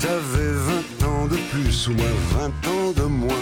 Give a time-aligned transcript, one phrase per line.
[0.00, 0.52] t'avais
[1.00, 2.06] 20 ans de plus ou moins
[2.64, 3.34] 20 ans de moins,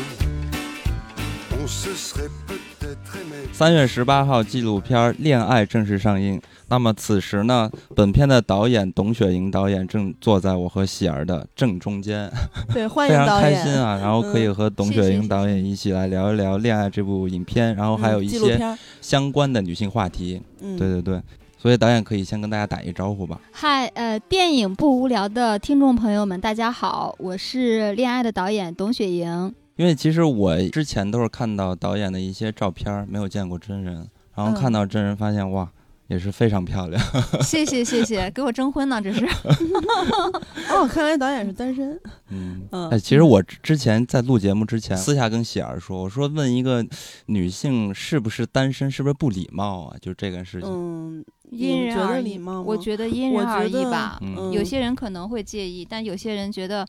[1.52, 3.48] on se serait peut-être aimé.
[3.52, 6.40] 三月十八号，纪录片《恋爱》正式上映。
[6.68, 12.30] 那么此时呢，本片的导演董雪莹导演正坐在我和喜儿的正中间，
[12.74, 13.54] 对， 欢非常迎导演。
[13.54, 13.96] 开心啊！
[14.00, 20.42] 然后可以嗯和董雪莹导演一起来聊一聊《恋爱》这部影片，然后还有嗯一些纪录片儿相关的女性话题。
[20.60, 21.22] 嗯，对对对，
[21.60, 23.40] 所以导演可以先跟大家打一招呼吧。
[23.50, 29.52] 嗨，呃，电影不无聊的听众朋友们，大家好，我是《恋爱》的导演董雪莹。
[29.74, 35.68] 因为其实我之前都是看到导演的一些照片儿，没有见过真人，然后嗯看到真人发现哇，
[36.08, 37.02] 也是非常漂亮。
[37.42, 39.24] 谢谢谢谢，给我征婚呢，这是。
[40.70, 41.98] 哦，看来导演是单身。
[42.30, 46.84] 嗯，嗯哎，其实我之之前在录节目之前，私下跟喜儿说，我说问一个
[47.26, 49.96] 女性是不是单身，是不是不礼貌啊？
[50.00, 50.70] 就这个事情。
[50.70, 54.18] 嗯，因人而异礼貌我觉得因人而异吧。
[54.20, 56.86] 嗯有些人可能会介意，但有些人觉得，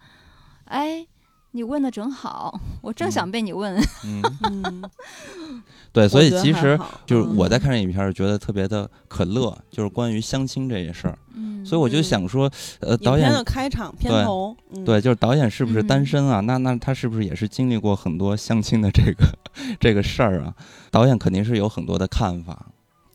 [0.66, 1.06] 哎，
[1.52, 3.76] 你问的正好，我正嗯想被你问。
[4.06, 4.84] 嗯，嗯，
[5.92, 11.18] 对，所以其实就是我在嗯看这影片儿，觉得特别的可乐，就是关于相亲这些事儿。
[11.34, 16.40] 嗯，所以我就嗯想说，呃，导演的开场片对头，嗯对，就是导演是不是单嗯身啊？
[16.42, 19.26] 那那他是不是也是经历过很多相亲的这个
[19.80, 20.54] 这个事儿啊？
[20.92, 22.68] 导演肯定是有很多的看法。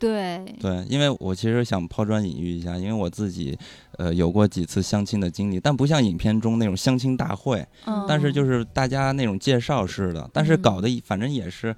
[0.05, 3.59] 对，对，因为我其实想抛砖引玉一下，因为我自己
[3.97, 11.75] 呃有过几次相亲的经历，但不像影片中那种相亲大会，嗯，但是就是大家那种介绍式的，但是嗯搞得反正也是。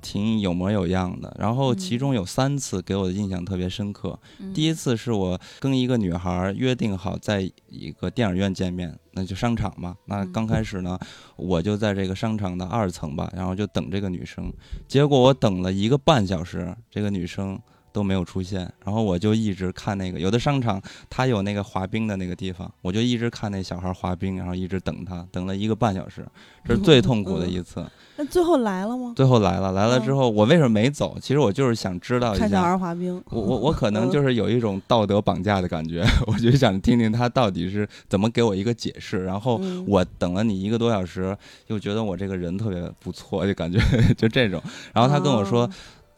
[0.00, 4.18] 挺有模有样的，然后其嗯中有三次给我的印象特别深刻。
[4.38, 9.96] 嗯第一次是我跟一个女孩儿约定好在一个电影院见面，那就商场嘛。
[10.06, 10.98] 那嗯刚开始呢，
[11.36, 14.52] 我就在这个商场的二层吧，然后就等这个女生。
[14.88, 17.60] 结果我等了一个半小时，这个女生
[17.92, 26.26] 都没有出现，然后我就一直看那个有的商场它有那个滑冰的那个地方，我就一直看那小孩滑冰，然后一直等他，等了一个半小时，
[26.64, 27.84] 这是最痛苦的一次。
[28.16, 29.14] 那最后来了吗？
[29.16, 31.16] 最后来了，来了之嗯后，我为什么没走？
[31.20, 32.68] 其实我就是想知道一看小下。
[32.68, 39.24] 孩滑冰，我我我可嗯能就是有一种道德绑架的感觉，我就想听听他到底是怎么给我一个解释。
[39.24, 41.34] 然后嗯我等了你一个多小时，
[41.68, 43.78] 又觉得我这个人特别不错，就感觉
[44.18, 44.60] 就这种。
[44.92, 45.70] 然后他跟我说哦，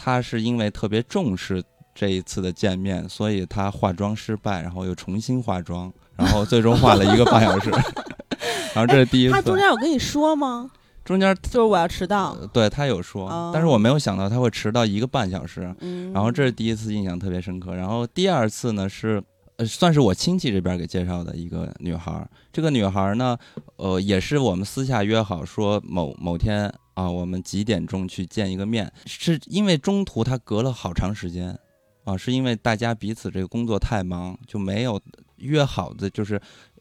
[0.04, 1.62] 他是因为特别重视
[1.94, 7.70] 这一次的见面，所以他化妆失败，然后又重新化妆，然后最终化了一个半小时。
[8.74, 10.68] 然后这是第一次，他中间有跟你说吗？
[11.04, 12.32] 中间就是我要迟到。
[12.40, 15.72] 呃对他有说，哦但是我没有想到他会迟到一个半小时。
[15.78, 19.22] 嗯，然后这是第一次印象特别深刻，然后第二次呢是，
[19.56, 22.28] 呃，算是我亲戚这边给介绍的一个女孩儿。
[22.52, 23.38] 这个女孩儿呢，
[23.76, 31.58] 呃，也是我们私下约好说某某天啊，我们几点钟去见一个面，是因为中途他隔了好长时间，
[32.04, 35.00] 啊，是因为大家彼此这个工作太忙，就没有
[35.36, 36.40] 约好的，就是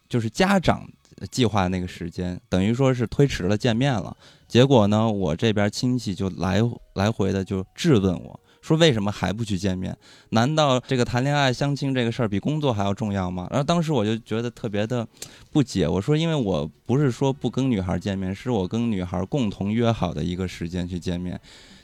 [0.09, 0.85] 就是家长
[1.29, 4.15] 计划那个时间，等于说是推迟了见面了。
[4.47, 6.59] 结果呢，我这边亲戚就来
[6.95, 9.95] 来回的就质问我说，为什么还不去见面？
[10.29, 13.47] 难道这个谈恋爱相亲这个事儿比工作还要重要吗？
[13.49, 15.07] 然后当时我就觉得特别的
[15.51, 21.39] 不解，我说因为我不是说不跟女孩见面，是我跟女孩共同约好的一个时间去见面，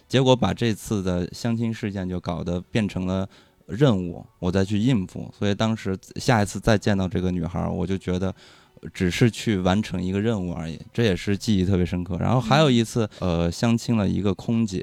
[0.07, 3.27] 结果把这次的相亲事件就搞得变成了。
[3.69, 8.33] 任务，我再去应付，所以当时下一次再见到这个女孩，我就觉得
[8.93, 12.15] 只是去完成一个任务而已，这也是记忆特别深刻。
[12.17, 14.81] 然后还有一次，呃，相亲了一个空姐，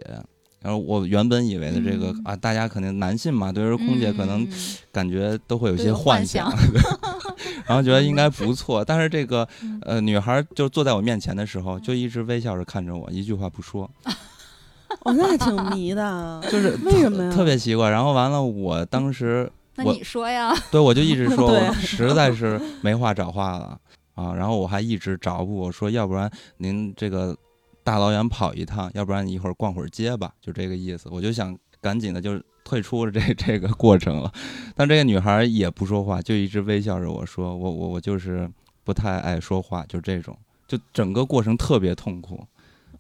[0.65, 4.49] 然后我原本以为的这个、嗯啊，大家肯定男性嘛，对于空姐可能
[4.91, 6.51] 感觉都会有一些幻幻想，
[7.69, 8.83] 然后觉得应该不错。
[8.83, 13.91] 但是这个嗯呃女孩就坐在我面前的时候，就一直微笑着看着我，一句话不说，
[15.05, 17.31] 哦，那还挺迷的，就是为什么呀？
[17.31, 17.91] 特别奇怪。
[17.91, 19.47] 然后完了，我当时
[19.77, 20.55] 我那你说呀？
[20.71, 23.79] 对我就一直说，我实在是没话找话了
[24.15, 24.33] 啊。
[24.33, 27.37] 然后我还一直找补我说，要不然您这个
[27.85, 31.09] 大老远跑一趟，要不然你一会儿逛会儿街吧，就这个意思。
[31.13, 34.33] 我就想赶紧的，就是退出了这 这个过程了。
[34.75, 38.51] 但这个女孩也不说话，就一直微笑着我说，我我我就是
[38.83, 40.37] 不太爱说话，就这种，
[40.67, 42.45] 就整个过程特别痛苦。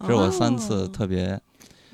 [0.00, 1.40] 这是我三次哦特别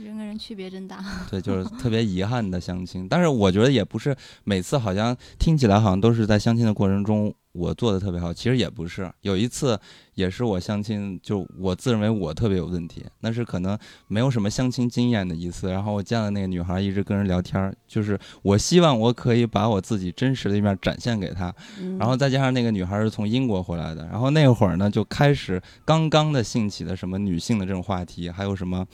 [0.05, 1.05] 人跟人区别真大。
[1.31, 3.09] 对，就是特别遗憾的相亲。
[3.09, 9.11] 但是我觉得也不是每次好像听起来好像都是在相亲的过程中我做的特别好，其实也不是。
[9.23, 9.79] 有一次
[10.15, 13.77] 也是我相亲，就我自认为我特别有问题，那是可能
[14.07, 15.69] 没有什么相亲经验的一次。
[15.71, 21.53] 然后我见了那个女孩，一直跟人聊天儿，就是我希望我可以把我自己真实的一面展现给她。
[21.81, 28.87] 嗯然后再加上那个女孩是从英国回来的，然后那会儿呢就开始刚刚的兴起的什么女性的这种话题，还有什么。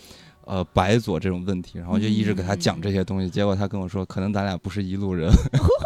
[0.46, 5.28] 呃，白左这种问题，然后就一直给他讲这些东西，结果他跟我说，可能咱俩不是一路人。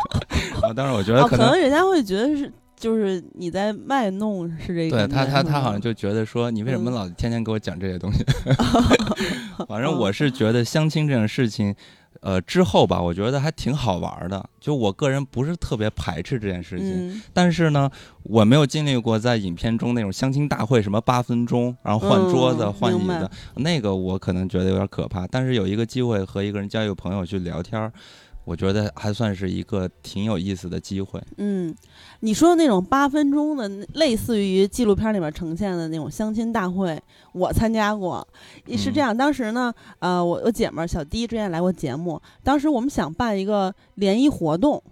[0.60, 8.22] 然后当时我觉得哦，可能人家会觉得是就是你在卖弄是这个对他，他他好像就觉得说，你为什么嗯老天天给我讲这些东西？
[9.66, 11.74] 反正我是觉得相亲这种事情，
[12.20, 14.46] 呃，之后吧，我觉得还挺好玩的。
[14.60, 17.90] 就我个人不是特别排斥这件事情，嗯但是呢，
[18.24, 25.26] 我没有经历过在影片中那种相亲大会，什么八分钟，然后换桌子、嗯换椅子，那个我可能觉得有点可怕。
[25.26, 27.90] 但是有一个机会和一个人交一个朋友去聊天儿，
[28.50, 31.22] 我觉得还算是一个挺有意思的机会。
[31.36, 31.72] 嗯，
[32.18, 37.00] 你说的那种八分钟的，类似于纪录片里面呈现的那种相亲大会，
[37.32, 38.26] 我参加过。
[38.76, 44.82] 是这嗯样，当时呢，呃，我我姐们儿小迪之前来过节目，当时我们想办一个联谊活动，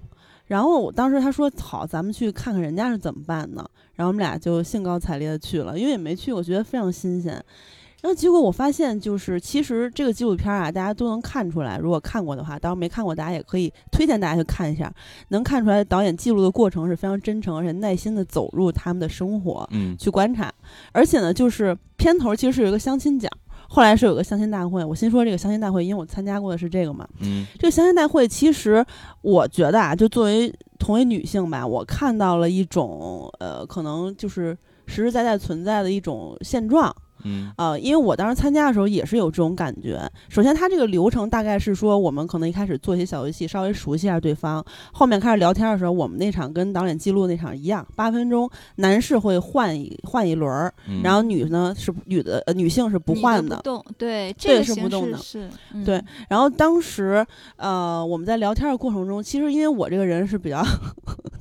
[0.47, 7.45] 然后我当时她说好，咱们去看看人家是怎么办的，然后我们俩就兴高采烈的去了，因为也没去我，觉得非常新鲜。
[8.01, 11.79] 然后结果我发现，就是其实这个纪录片啊，大家都能看出来。
[11.79, 14.93] 如果看过的话，当然没看过，大家也可以推荐大家去看一下。
[15.31, 20.53] 能看出来导演记录的过程是非常真诚，而且耐心的走入他们的生活嗯去观察。
[20.93, 23.29] 而且呢，就是片头其实是有一个相亲角，
[23.69, 24.85] 后来是有个相亲大会。
[24.85, 27.05] 我先说这个相亲大会，因为我参加过的是这个嘛。
[27.21, 28.85] 嗯这个相亲大会其实
[29.23, 34.57] 我觉得啊，就作为同为女性吧，我看到了一种呃，可能就是
[34.87, 36.95] 实实在在存在的一种现状。
[37.25, 40.01] 嗯呃，因为我当时参加的时候也是有这种感觉。
[40.29, 44.65] 首先，它这个流程大概是说，我们可能一开始做一些小游戏，稍微熟悉一下对方。
[44.93, 53.57] 后面开始聊天的时候，我们那场跟导演记录那场一样，八分钟，男士会换一换一轮儿，嗯，然后女呢是女的，呃，女性是不换的。
[53.57, 57.25] 不动，对，这个是不动的是，嗯对然后当时，
[57.57, 60.65] 呃，我们在聊天的过程中，其实因为我这个人是比较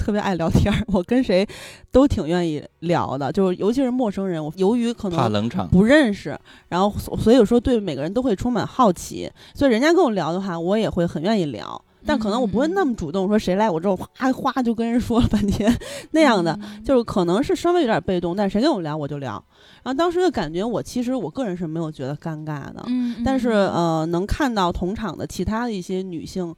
[0.07, 1.45] 特别爱聊天儿，我跟谁
[1.91, 5.67] 都挺愿意聊的，就是尤其是陌生人，我由于可能怕冷场。
[5.67, 6.39] 不认识，
[6.69, 11.83] 然后所所以说对每个人都会充满好奇，所以人家跟我聊的话，我也会很愿意聊。
[12.05, 15.69] 但可能我不会那么主动说谁来我这哗哗就跟人说了半天
[16.11, 19.43] 那样的，嗯就是可能是稍微有点被动，但谁跟我聊我就聊。
[19.83, 26.55] 然后当时的感觉，我其实我个人是没有觉得尴尬的，嗯，但是嗯呃，能看到同场的其他的一些女性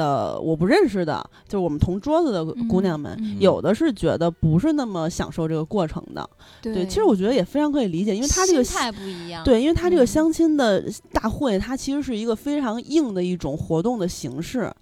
[0.00, 6.26] 的我不认识的，就是我们同桌子的姑娘们，嗯有的是觉得不是那么享受这个过程的。
[6.62, 10.82] 对，对，其实我觉得也非常可以理解，因为他这个心态不一样，对，因为他这个嗯相亲的
[11.12, 14.72] 大会，它其实是一个非常硬的一种活动的形式。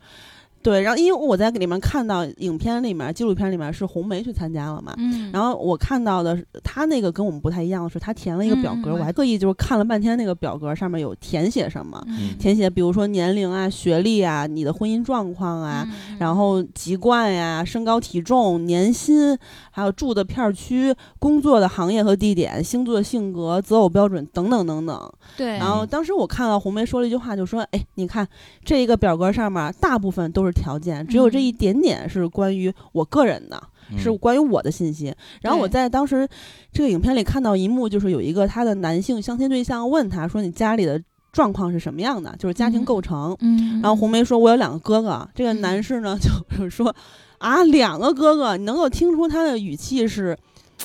[0.63, 12.37] 对，然后因为我在里面看到影片里面、纪录片里面是红梅去参加了嘛，嗯，然后我看到的是他那个跟我们不太一样的是，他填了一个表格，我还特意就是看了半天那个表格上面有填写什么，嗯。
[12.39, 19.39] 填写比如说年龄啊、学历啊、你的婚姻状况啊，嗯然后籍贯呀、身高体重、年薪，
[19.71, 25.13] 还有住的片儿区、工作的行业和地点、星座性格、择偶标准等等等等。
[25.37, 28.27] 对，然后当时我看到红梅说了一句话，就说：“哎，你看
[28.65, 33.63] 这一个表格上面大部分都是条件，只有这嗯一点点是关于我个人的，
[33.97, 36.29] 是嗯关于我的信息。”然后我在当时
[36.73, 41.03] 这个影片里看到一幕，就是有一个他的男性相亲对象问他说：“你家里的
[41.33, 42.35] 状况是什么样的？
[42.39, 43.37] 就是家庭嗯构成。
[43.41, 46.95] 嗯，然后红梅说：“我有两个哥哥。”这个嗯男士呢，就是 说
[47.39, 50.37] ：“啊，两个哥哥，你能够听出他的语气是，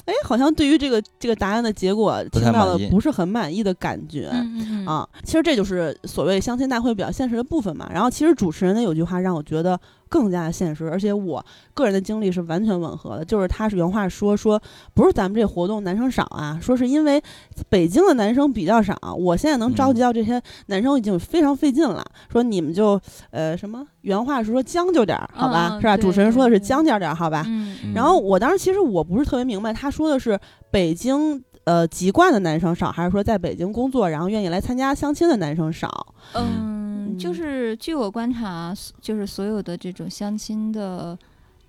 [0.05, 4.29] 哎，好像对于这个这个答案的结果听到的不是很满意的感觉。
[4.31, 7.89] 嗯嗯嗯，啊，其实这就是所谓相亲大会比较现实的部分嘛。
[7.91, 9.79] 然后，其实主持人呢有句话让我觉得
[10.13, 11.43] 更加的现实，而且我
[11.73, 13.25] 个人的经历是完全吻合的。
[13.25, 14.61] 就是他是原话说说，
[14.93, 17.19] 不是咱们这活动男生少啊，说是因为
[17.67, 22.05] 北京的男生比较少，我现在能召集到这些男生已经非常费劲了。
[22.31, 23.01] 说你们就
[23.31, 25.97] 呃什么原话是说将就点儿，好吧，是吧？
[25.97, 27.43] 主持人说的是将就点儿，好吧。
[27.95, 30.39] 然后我当时其实我不是特别明白，他说的是
[30.69, 36.13] 北京呃籍贯的男生少，还是说在北京工作然后愿意来参加相亲的男生少？
[36.33, 36.82] 嗯，
[37.17, 37.35] 就嗯。
[37.35, 41.17] 是据我观察，就是所有的这种相亲的，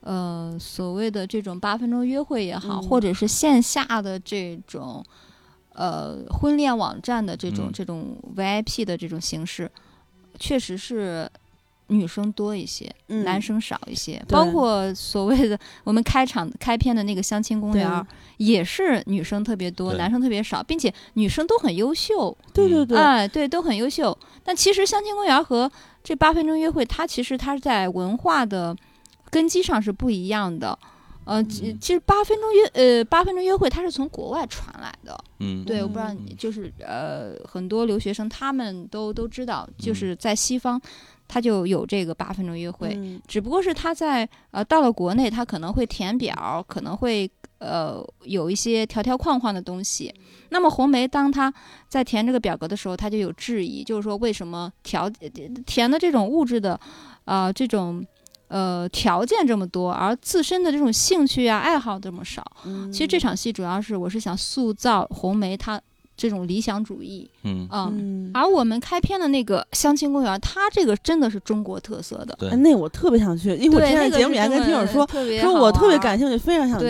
[0.00, 2.88] 呃，所谓的这种八分钟约会也好，嗯。
[2.88, 5.04] 或者是线下的这种，
[5.72, 7.72] 呃，婚恋网站的这种、嗯。
[7.72, 9.70] 这种 VIP 的这种形式，
[10.38, 11.30] 确实是
[11.94, 14.22] 女生多一些，嗯男生少一些。
[14.28, 22.36] 包括所谓的我们开场开篇的那个相亲公园，也是女生特别多，男生特别少，并且女生都很优秀。
[22.52, 24.16] 对对对，哎，对，都很优秀。
[24.42, 25.70] 但其实相亲公园和
[26.02, 28.76] 这八分钟约会，它其实它在文化的
[29.30, 30.78] 根基上是不一样的。
[31.26, 35.18] 呃，其嗯其实八分钟约呃八分钟约会，它是从国外传来的。
[35.38, 40.78] 嗯，对，我不知道嗯你就是呃很多留学生他们都都知道，就嗯是在西方，
[41.26, 42.94] 它就有这个八分钟约会。
[42.96, 50.14] 嗯只不过是他在呃到了国内，他可能会填表，可能会呃有一些条条框框的东西。
[50.50, 51.52] 那么红梅当他
[51.88, 55.10] 在填这个表格的时候，他就有质疑，就是说为什么条
[55.66, 56.78] 填的这种物质的，
[57.24, 58.04] 呃这种
[58.48, 62.44] 呃条件这么多，而自身的这种兴趣啊爱好这么少。
[62.66, 65.80] 嗯其实这场戏主要是我是想塑造红梅她
[66.16, 67.94] 这种理想主义，嗯，嗯。
[67.94, 72.34] 嗯，而我们开篇的那个相亲公园，它这个真的是中国特色的。
[72.38, 75.06] 对哎，那我特别想去，因为我对，之前那节目里还跟听友说，
[75.40, 76.86] 说我特别感兴趣，非常想去，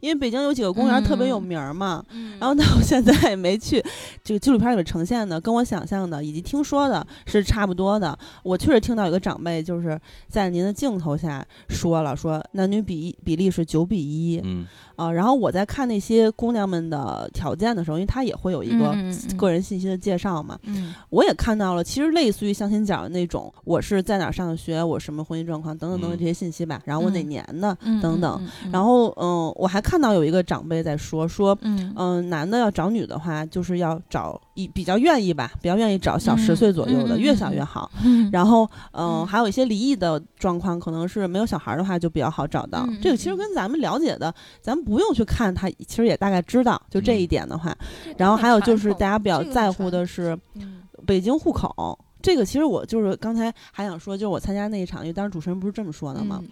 [0.00, 2.04] 因为北京有几个公园特别有嗯名儿嘛。
[2.10, 3.84] 嗯然后呢，我现在也没去。
[4.22, 8.16] 这个纪录片里面呈现的，跟我想象的以及听说的是差不多的。
[8.42, 14.66] 我确实听到有个长辈就是在您的镜头下说了，说男女比比例是九比一嗯
[14.96, 15.10] 啊。
[15.10, 18.94] 然后我在看那些姑娘们的条件的时候，因为她也会有一个
[19.36, 20.94] 个人信息的介绍嘛，嗯。
[21.10, 26.18] 我也看到了，其实类似于相亲角的那种，我是在哪上的学，我什么婚姻状况等等等等嗯。
[26.18, 31.92] 这些信息吧，然后我哪嗯年的嗯等等。，然后，嗯，我还看到有一个长辈在说说，嗯。
[31.96, 37.90] 嗯，男的要找女的话，就是要找一比较愿意吧，比较愿意找小十嗯岁左右的，越小嗯越好。
[38.04, 42.84] 嗯然后，嗯，嗯还有一些离异的状况，可能是没有小孩的话就比较好找到。
[42.88, 46.80] 嗯这个其实嗯跟咱们了解的，咱们不用去看他，其实也大概知道。
[46.90, 51.98] 就这一嗯点的话，这然后还有就是大家比较在乎的是嗯北京户口。
[52.28, 56.44] 这个其实我就是刚才还想说，就是我参加那一场，因为当时主持人不是这么说的吗？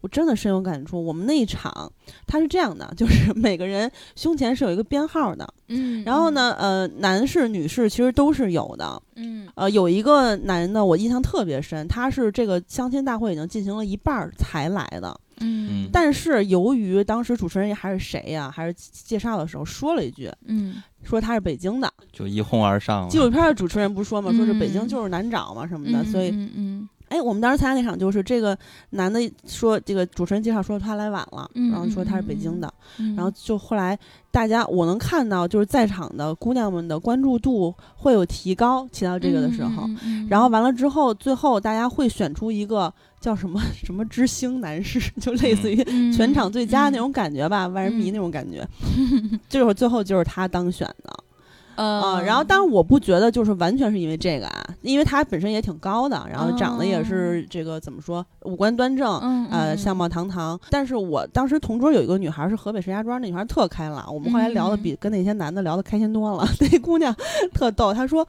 [0.00, 1.04] 我真的深有感触。
[1.04, 1.92] 我们那一场，
[2.24, 9.02] 他是这样的，就是每个人胸前是有一个编号的，嗯，然后呢，呃，男士、女士其实都是有的。
[9.16, 9.48] 嗯？
[9.56, 21.92] 呃，有一个男的，我印象特别深，他是这个相亲大会已经进行了一半儿才来的，嗯但是由于当时主持人还是谁呀、还是介绍的时候说了一句，嗯说他是北京的。
[22.12, 23.08] 就一哄而上了。
[23.10, 28.58] 纪录片的主持人不是说嘛，说是北京嗯就是难找嘛什么嗯的，所以嗯嗯哎，我们当时参加那场就是这个
[28.90, 33.96] 男的说，这个主持人介绍说他来晚了，嗯然后说他是北京的，嗯，然后就后来
[34.32, 39.88] 大家我能看到就是在场的姑娘们的关注度会有提高，提到这个的时候，
[40.28, 48.66] 然后完了之后，最后大家会选出一个叫什么什么知星男士，就类似于嗯全场最佳那种感觉吧，万人迷那种感觉，
[49.48, 51.23] 这会儿最后就是他当选的。
[51.76, 60.58] 啊、呃，然后当然我不觉得就是完全是因为这个啊，因为他本身也挺高的，然后长得也是这个怎么说，五官端正，嗯呃，相貌堂堂。
[60.70, 66.46] 但是我当时同桌有一个女孩是河北石家庄，那女孩特开朗，我们后来聊的嗯比跟那些男的聊的开心多了。
[66.60, 67.14] 那姑娘
[67.54, 68.26] 特逗，她说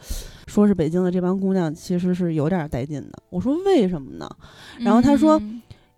[0.47, 3.19] 说是北京的这帮姑娘其实是有点带劲的。
[3.29, 4.29] 我说为什么呢？
[4.79, 5.41] 然后她说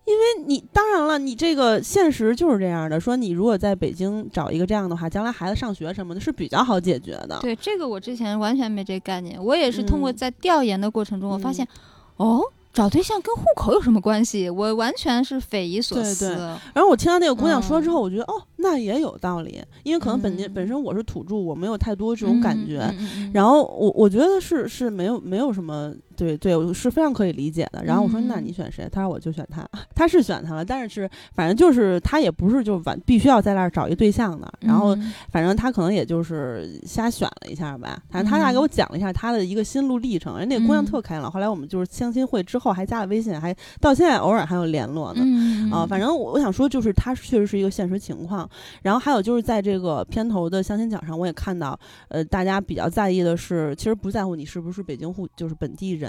[0.07, 2.99] 嗯你当然了，你这个现实就是这样的。
[2.99, 7.37] 说你如果在北京找一个这样的话，将来孩子上学什么的是比较好解决的。
[7.41, 11.67] 对这个我之前完全没这概念，我也是通过嗯在调研的过程中，我发嗯现，
[12.15, 14.49] 哦，找对象跟户口有什么关系？
[14.49, 16.35] 我完全是匪夷所思。
[16.35, 16.37] 对
[16.73, 22.79] 然后我听到那个姑娘说之嗯后，我觉得哦，那也有道理，因为可能本地、嗯本身我是土著，我没有太多这种感觉。
[22.79, 27.83] 嗯嗯嗯然后我我觉得是是没有没有什么对对，我是非常可以理解的。
[27.85, 28.89] 然后我说、嗯那你选谁？
[28.91, 34.51] 他说我就选他， 他是选他了，但是是反正就是他也不是就完必须要在那儿找一对象的。
[34.61, 40.37] 然后嗯反正他可能也就是瞎选了一下吧，反正他俩给我讲了一下他的一个心路历程。
[40.39, 45.21] 人那姑娘嗯特开朗，后来我们就是相亲会之后还加了微信，还到现在偶尔还有联络呢。
[45.23, 48.49] 嗯啊，反正我我想说，就是他确实是一个现实情况。
[48.81, 51.77] 然后还有就是在这个片头的相亲角上，我也看到，
[52.09, 56.06] 呃，大家比较在意的是，其实不在乎你是不是北京户，就是本地人，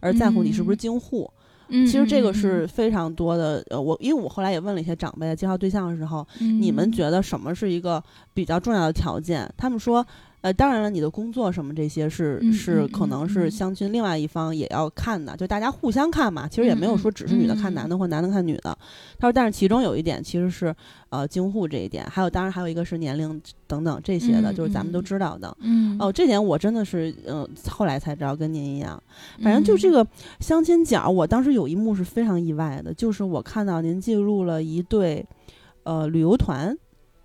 [0.00, 1.30] 而在乎你是不是嗯京户。
[1.68, 3.64] 嗯其实这个嗯是非常多的。
[3.70, 8.02] 呃，我因为我后来也问了一些长辈介绍对象的时候，嗯你们觉得什么是一个
[8.34, 9.48] 比较重要的条件？
[9.56, 10.04] 他们说。
[10.42, 16.48] 呃，当然了，你的工作什么这些是、嗯是可能是嗯相亲另外一方也要看的，就大家互相看嘛。
[16.48, 18.76] 其实也没有嗯说只是女的看嗯男的或男的看女的。
[19.18, 20.74] 他说，但是其中有一点其实是
[21.10, 25.54] 呃京沪这一点，还有当然还有一个是年龄等等这些的，嗯就是咱们都嗯知道的。
[25.60, 29.00] 嗯哦，这点我真的是嗯、后来才知道，跟您一样。
[29.42, 30.06] 反正就这嗯个
[30.40, 35.24] 相亲角，我当时有一幕是非常意外的，就是我看到您记录了一对
[35.82, 36.74] 呃旅游团，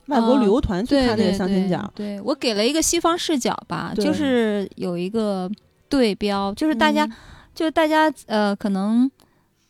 [0.07, 1.91] 外国哦旅游团去对看那个相亲角。
[1.95, 5.49] 对我给了一个西方视角吧，就是有一个
[5.89, 7.11] 对标，就是大家、嗯
[7.53, 9.09] 就是大家呃可能。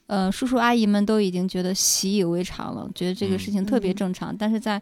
[0.08, 4.38] 呃，叔叔阿姨们都已经觉得习以为常了，觉得这个事情特别嗯正常。
[4.38, 4.80] 但是在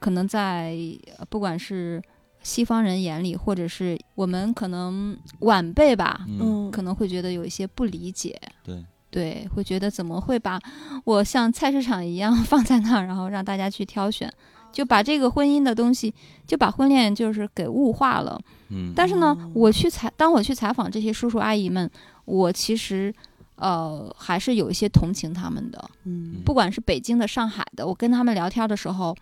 [0.00, 0.76] 可能在
[1.18, 2.02] 呃不管是
[2.42, 8.40] 西方人眼里，或者是我们可能晚辈吧，嗯，嗯，可能会觉得有一些不理解。
[8.64, 10.58] 对，对，会觉得怎么会把
[11.04, 14.28] 我像菜市场一样 放在那儿，然后让大家去挑选，
[14.72, 16.14] 就把这个婚姻的东西，
[16.46, 18.40] 就把婚恋就是给物化了。
[18.68, 21.90] 嗯，但是呢哦，我去采，当我去采访这些叔叔阿姨们，
[22.24, 23.14] 我其实。
[23.62, 29.14] 呃，还是有一些同情他们的，嗯不管是北京的、上海的，我跟他们聊天的时候，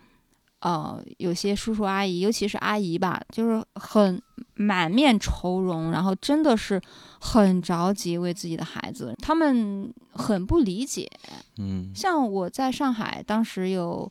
[0.61, 4.21] 呃，有些叔叔阿姨，尤其是阿姨吧，就是很
[4.53, 6.79] 满面愁容，然后真的是
[7.19, 11.11] 很着急为自己的孩子，他们很不理解。
[11.57, 14.07] 嗯像我在上海，当时有，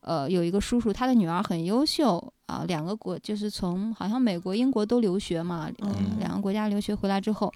[0.00, 5.70] 呃，有一个叔叔，他的女儿很优秀啊、两个国就是从好像美国、英国都留学嘛，
[6.18, 7.52] 两个国家留学回来之后，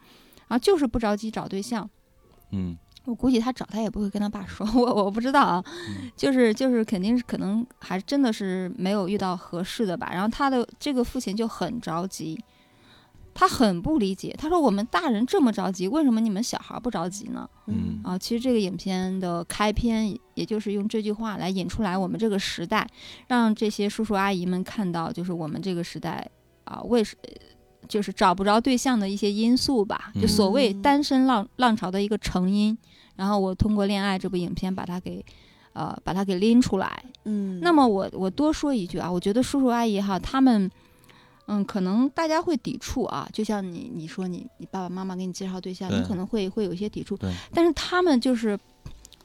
[0.46, 1.88] 然后就是不着急找对象。
[2.52, 10.08] 嗯我估计他找他也不会跟他爸说，我我不知道啊，嗯就是就是肯定是可能还真的是没有遇到合适的吧。
[10.10, 12.38] 然后他的这个父亲就很着急，
[13.34, 17.48] 他很不理解，他说我们大人这么着急，为什么你们小孩不着急呢？
[17.66, 22.86] 嗯啊，其实这个影片的开篇，也就是用这句话来引出来我们这个时代，
[23.26, 26.30] 让这些叔叔阿姨们看到，就是我们这个时代
[26.64, 27.16] 啊，为什
[27.88, 32.76] 就是找不着对象的一些因素吧，就所谓嗯单身浪浪潮的一个成因。
[33.16, 35.24] 然后我通过《恋爱》这部影片把它给，
[35.72, 37.04] 呃，把它给拎出来。
[37.24, 40.70] 嗯，那么我我多说一句啊，我觉得叔叔阿姨哈，他们，
[41.46, 48.58] 嗯，可能大家会抵触啊，就像你你说你你爸爸妈妈给你介绍对象，你可能会会有一些抵触对，但是他们就是。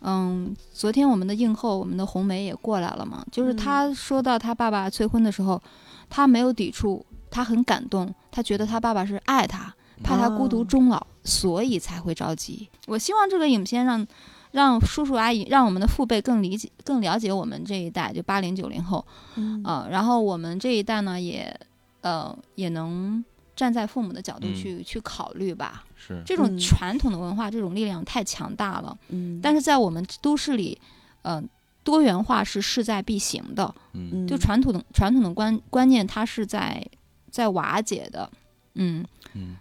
[0.01, 3.21] 嗯，昨天我们的映后，我们的红梅也过来了嘛。
[3.33, 5.61] 就是嗯他说到他爸爸催婚的时候，
[6.09, 12.69] 他没有抵触，他很感动，他觉得他爸爸是爱他，怕他孤独哦终老，所以才会着急。
[12.88, 14.07] 我希望这个影片让
[14.51, 21.53] 让叔叔阿姨，让我们的父辈更理解、更了解我们这一代，就八零九零后，嗯呃，然后我们这一代呢，也
[22.01, 23.23] 呃也能
[23.55, 24.55] 站在父母的角度嗯。
[24.55, 25.85] 去、去考虑吧。
[25.95, 26.21] 是。
[26.25, 26.59] 这种嗯。
[26.59, 30.79] 传统的文化，这种力量太强大了，嗯，但是在我们都市里，
[31.21, 31.43] 呃，
[31.83, 33.73] 多元化是势在必行的。
[33.93, 34.09] 嗯。
[34.13, 34.27] 嗯。
[34.27, 36.85] 就传统的传统的观观念，它是在
[37.29, 38.29] 在瓦解的。
[38.75, 39.05] 嗯。
[39.33, 39.57] 嗯，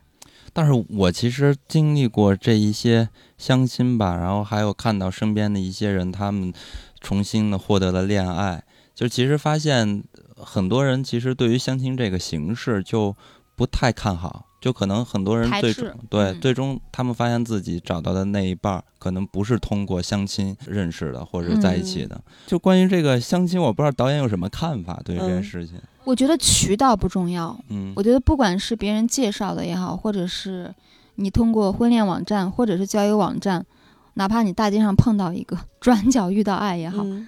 [0.53, 6.53] 但是我其实经历过这一些相亲吧，然后还有看到身边的一些人，他们
[7.01, 8.63] 重新的获得了恋爱，
[8.95, 10.03] 就其实发现
[10.41, 13.15] 很多人其实对于相亲这个形式就
[13.57, 16.41] 不太看好，就可能很多人最终对、嗯。
[16.41, 22.21] 最终他们发现自己找到的那一半儿可能不是通过相亲认识的或者在一起的。
[22.47, 25.77] 就关于这个相亲，我不知道导演有什么看法对于这件嗯事情。
[26.05, 27.93] 我觉得渠道不重要，嗯。
[27.97, 30.73] 我觉得不管是别人介绍的也好，或者是
[31.17, 33.67] 你通过婚恋网站或者是交友网站，
[34.15, 37.27] 哪怕你大街上碰到一个转角遇到爱也好，嗯。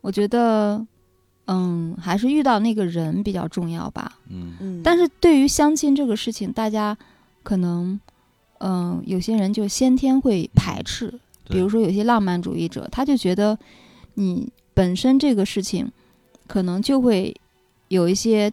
[0.00, 0.86] 我觉得，
[1.46, 4.18] 嗯，还是遇到那个人比较重要吧。
[4.28, 4.54] 嗯。
[4.60, 6.96] 嗯，但是对于相亲这个事情，大家
[7.42, 7.98] 可能，
[8.58, 11.12] 嗯、有些人就先天会排斥，
[11.48, 13.56] 比如说有些浪漫主义者，他就觉得
[14.14, 15.90] 你本身这个事情，
[16.46, 17.34] 可能就会
[17.88, 18.52] 有一些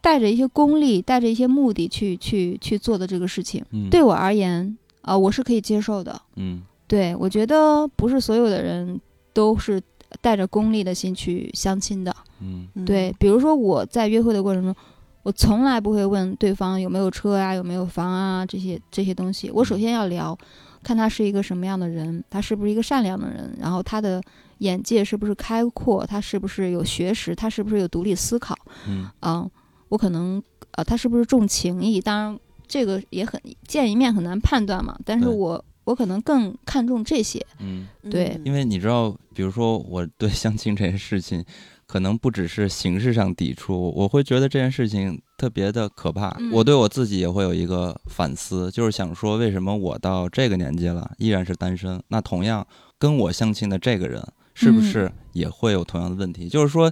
[0.00, 3.64] 带着一些功利、带着一些目的去去去做的这个事情。
[3.70, 3.90] 嗯。
[3.90, 6.20] 对我而言，啊、我是可以接受的。
[6.36, 6.62] 嗯。
[6.88, 9.00] 对我觉得不是所有的人
[9.32, 9.80] 都是
[10.20, 12.14] 带着功利的心去相亲的。
[12.40, 14.74] 嗯嗯对，比如说我在约会的过程中，
[15.22, 19.50] 我从来不会问对方有没有车啊、有没有房啊这些这些东西。
[19.50, 20.36] 我首先要聊，
[20.82, 24.22] 看他是一个什么样的人，他是不是一个善良的人，然后他的
[24.58, 28.56] 眼界是不是开阔，他是不是有学识，他是不是有独立思考。
[28.88, 29.50] 嗯嗯，
[29.90, 30.42] 我可能
[30.72, 32.00] 呃，他是不是重情义？
[32.00, 34.98] 当然，这个也很见一面很难判断嘛。
[35.04, 37.44] 但是对我我可能更看重这些。
[37.58, 37.86] 嗯。
[38.10, 41.44] 对嗯因为你知道，比如说我对相亲这件事情，
[41.86, 46.28] 可能不只是形式上抵触，我会觉得这件事情特别的可怕。
[46.38, 52.02] 嗯我对我自己也会有一个反思，就是想说，为什么我到这个年纪了依然是单身？
[52.08, 52.66] 那同样
[52.98, 56.48] 跟我相亲的这个人，是不是也会有同样的问题？
[56.48, 56.90] 就是说。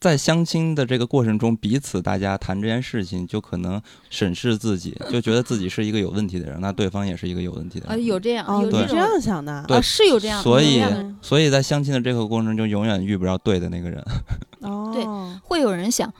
[0.00, 8.04] 在相亲的这个过程中，彼此大家谈这件事情，就可能审视自己，就觉得自己是一个有问题的人，那对方也是一个有问题的呃，人。
[8.06, 10.80] 有这样，哦，有这样想的，对啊，是有这样，所以
[11.20, 14.00] 所以在相亲的这个过程中，就永远遇不着对的那个人。
[14.62, 15.04] 哦，对
[15.42, 16.12] 会有人想，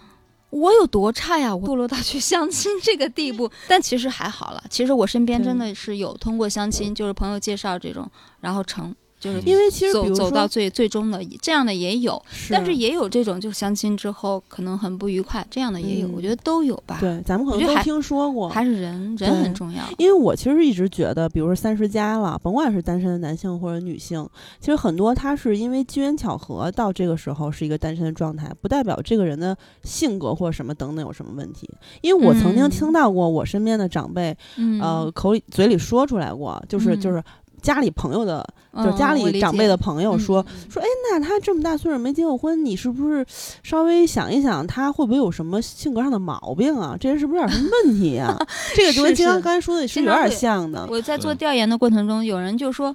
[0.50, 1.54] 我有多差呀？
[1.54, 4.64] 我堕落到去相亲这个地步， 但其实还好了。
[4.68, 8.10] 其实我身边真的是有通过相亲，就是朋友介绍这种，
[8.40, 16.98] 然后成就是因为其实比如走走到最最终的这样的也有，是，但是也有这种就相亲之后可能很不愉快，这样的也有，嗯我觉得都有吧。
[17.00, 19.82] 对，咱们可能都听说过，还是人人很重要。
[19.98, 24.28] 因为我其实一直觉得，比如说三十加了，甭管是单身的男性或者女性，
[24.60, 31.68] 其实很多他是因为机缘巧合到这个时候是一个单身的状态，不代表这个人的性格或者什么等等有什么问题。
[32.00, 37.22] 因为我曾经嗯听到过我身边的长辈，嗯，呃，口里嘴里说出来过，就是嗯就是
[37.62, 43.24] 家里朋友的，嗯，就是家里长辈的朋友说，说，哎，那他这么大岁数没结过婚，你是不是
[43.62, 46.96] 稍微想一想，他会不会有什么性格上的毛病啊？
[46.98, 48.36] 这人是不是有点什么问题呀、
[48.74, 50.86] 这个就跟金刚刚才说的是有点像的。
[50.90, 52.94] 我在做调研的过程中，有人就说，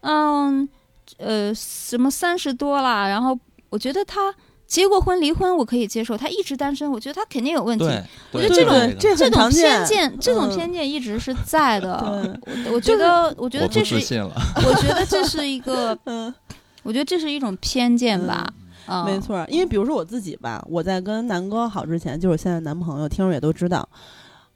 [0.00, 0.68] 嗯，
[1.18, 3.38] 呃，什么三十多了，然后
[3.70, 4.34] 我觉得他
[4.72, 7.84] 结过婚离婚我可以接受，他一直单身，我觉得他肯定有问题。
[8.30, 12.00] 我觉得这种这这种偏见，这种嗯偏见一直是在的。
[12.42, 13.96] 对，我我觉得，我觉得这是。
[14.64, 16.34] 我觉得这是一个， 嗯，
[16.84, 18.50] 我觉得这是一种偏见吧。
[18.86, 23.86] 啊，没错儿，因为比如说我自己吧，我在跟南哥好之前，就是我现在男朋友，听众也都知道，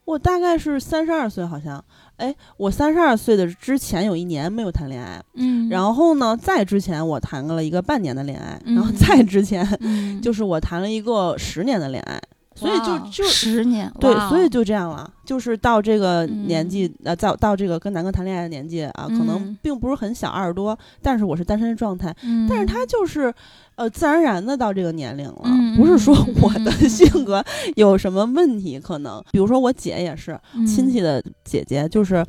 [0.07, 1.85] 我大概是三十二岁，好像，
[2.17, 12.21] 哎，我三十二岁的之前有一年没有谈恋爱，嗯，然后呢，在之前我谈了一个半年的恋爱，然后嗯再之前嗯， 就是我谈了一个十年的恋爱，
[12.55, 19.59] 所以就就十年，对所以就这样了，就是到这个年嗯纪，呃，到到这个跟南哥谈恋爱的年纪啊，可能嗯。
[19.63, 23.33] 并不是很小，二十多，但是我是单身的状态，嗯，但是他就是，
[23.75, 27.45] 呃，自然而然的到这个年龄了，嗯不是说我的嗯性格
[27.77, 32.25] 有什么问题，可能，比如说我姐也是嗯亲戚的姐姐，就是。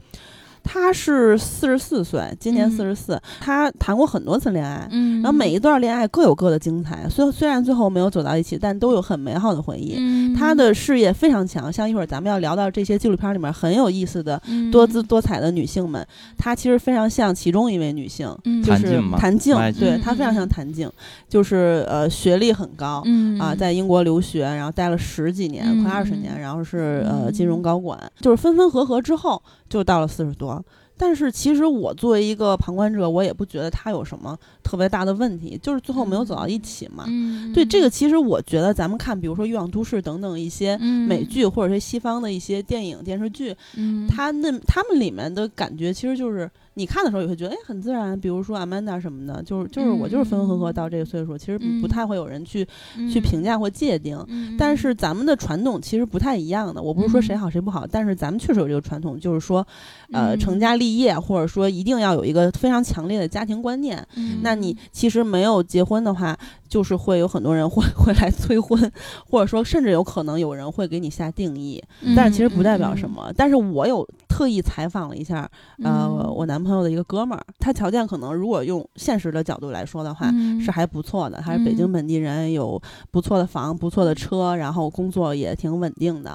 [0.68, 2.72] 她是四十四岁，今年嗯。
[2.72, 9.96] 四十四，她谈过很多次恋爱，嗯，然后每一段恋爱各有各的精彩，虽虽然最后没有走到一起，但都有很美好的回忆。
[9.98, 14.70] 嗯，她的事业非常强，像一会儿咱们要聊到这些纪录片里面很有意思的嗯。
[14.70, 16.06] 多姿多彩的女性们，
[16.38, 18.62] 她其实非常像其中一位女性，嗯。
[18.62, 20.92] 就是谭静对她非常嗯像谭静，
[21.30, 23.02] 就是呃学历很高。
[23.06, 23.40] 嗯。
[23.40, 25.84] 啊，在英国留学，然后待了十几年，嗯。
[25.84, 27.34] 快二十年，嗯然后是呃嗯。
[27.34, 30.64] 金融高管，就是分分合合之后，就到了四十多。
[31.00, 37.06] 但是其实我作为一个旁观者，我也不觉得他有什么特别大的问题，就是最后没有走到一起嘛。
[37.08, 48.18] 嗯，对这个，其实我觉得咱们看，比如说《欲望都市》等等一些嗯美，剧，或者是西方的一些电影电视剧，嗯，它那他们里面的感觉，其实就是你看的时候也会觉得哎很自然。
[48.20, 54.24] 比如说阿曼达什么的，就是就是我就是分分合合到这个岁数，其实不太会有人去嗯去评，价或界定。
[54.28, 59.66] 嗯但是咱们的传统其实不太一样的，我不是说谁嗯好谁不好，但是咱们确实有这个传统，就是说，
[60.12, 64.06] 呃，嗯成家立业，或者说一定要有一个非常强烈的家庭观念。
[64.16, 66.38] 嗯那你其实没有结婚的话，
[66.68, 68.92] 就是会有很多人会会来催婚，
[69.30, 73.32] 或者说甚至有可能有人会给你下定义，嗯但是其实不代表什，么。
[73.36, 75.50] 但是我有特意采访了一下，
[75.84, 80.60] 呃，嗯我男朋友的一个哥们儿，他条件可能如果用现实的角度来说的话，嗯。
[80.62, 86.32] 是还不错的，他是北京嗯本地人，有不错的房、不错的车，然后工作也挺稳定的。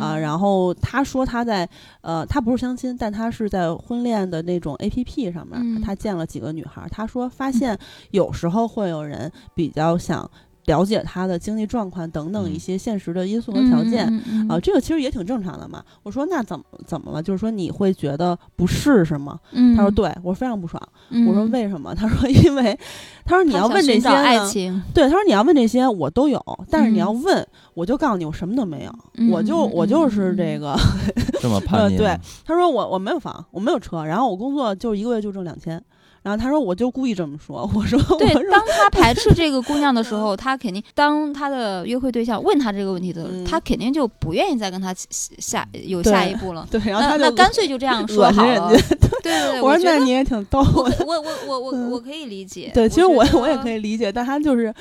[0.00, 1.68] 啊、然后他说他在
[2.00, 5.80] 呃，他不是相亲，但他是在婚恋的那种 A P P 上面，嗯。
[5.82, 7.76] 他见了几个女孩儿，他说发现
[8.12, 10.30] 有时候会有人比较想
[10.66, 14.06] 了解他的经济状况等等一嗯些现实的因素和条件。
[14.30, 15.82] 嗯啊，，这个其实也挺正常的嘛。
[16.02, 17.22] 我说那怎么怎么了？
[17.22, 19.38] 就是说你会觉得不适是吗？
[19.52, 20.82] 嗯他说，对我非常不爽。
[21.10, 21.94] 嗯我说为什么？
[21.94, 22.78] 他说因为，
[23.24, 30.76] 他说你要问这些呢，情，对，他说你要问这些我都有，但是你要嗯问，我就告诉你我什么都没有，嗯我就嗯我就嗯嗯是这个。
[31.40, 35.82] 这么呃叛逆吗，对他说我我没有房，我没有车，然后我工作就一个月就挣两千。
[36.22, 46.66] 然后他说我就故意这么说，我说对，当他排斥这个姑娘的时候，他肯定当他的约会对象问他这个问题的，嗯他肯定就不愿意再跟他下有下一步了。
[46.70, 48.72] 对，然后那他就那干脆就这样说恶心好了。
[48.72, 48.96] 人家。
[48.96, 51.04] 对对对， 我说那你也挺逗我的。
[51.06, 51.14] 我
[51.46, 52.70] 我我我可以理解。
[52.72, 53.70] 对，其实我我也可。
[53.70, 54.72] 以理解，但他就是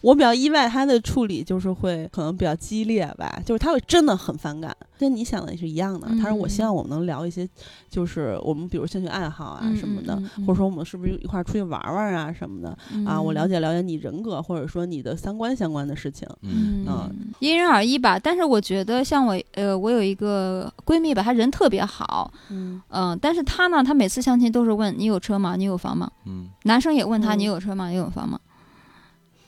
[0.00, 6.06] 我比较意外，他的处理就是会可能比较激烈吧，就是他会真的很反感，跟你想的也是一样的。
[6.22, 7.48] 他说我希望我们能聊一些，
[7.90, 10.14] 就是我们比如兴趣爱好啊嗯什么的，
[10.46, 16.28] 或者说我们是不是一块儿出去玩玩啊什么的、啊，我了解了解你人格或者说你的三观相关的事情。
[16.42, 16.86] 嗯
[17.40, 18.18] 因人而异吧。
[18.18, 25.56] 但是我觉得，像我，呃，我有一个闺蜜吧，她人特别好，嗯嗯、但是她呢，她每次相亲都是问你有车吗？
[25.56, 26.10] 你有房吗？
[26.26, 27.88] 嗯男生也问她嗯你有车吗？
[27.88, 28.38] 你有房吗？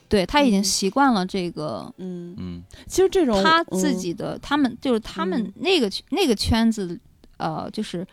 [0.09, 0.63] 对他已经嗯。
[0.63, 2.63] 习惯了这个，嗯，嗯。
[2.87, 3.97] 其实这种他自嗯。
[3.97, 5.53] 己的，他们就是他们嗯。
[5.57, 6.99] 那个圈那个圈子，
[7.37, 8.05] 呃，就是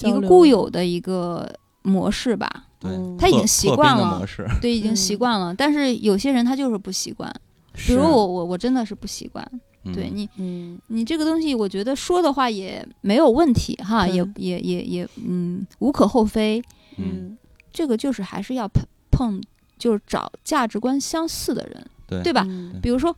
[0.00, 2.48] 一个固有的一个模式吧。
[2.78, 2.90] 对。
[2.90, 4.18] 嗯，他已经习惯了。
[4.18, 5.54] 模式，对，已经习嗯惯了。
[5.54, 7.32] 但是有些人他就是不习惯，
[7.74, 9.46] 比如我，我我真的是不习惯。
[9.84, 9.92] 嗯。
[9.92, 10.78] 对你，嗯。
[10.86, 16.62] 你这个东西，我觉得说的话也没有问题哈，也也也也嗯无可厚非。
[16.96, 17.04] 嗯。
[17.32, 17.38] 嗯。
[17.72, 19.40] 这个就是还是要碰碰，
[19.82, 22.44] 就是找价值观相似的人，对对吧？
[22.46, 23.12] 嗯比如说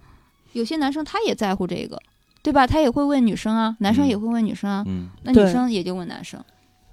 [0.55, 2.01] 有些男生他也在乎这个，
[2.43, 2.67] 对吧？
[2.67, 6.43] 他也会问女生啊，男生嗯也会问女生啊，嗯那女生也就问男生。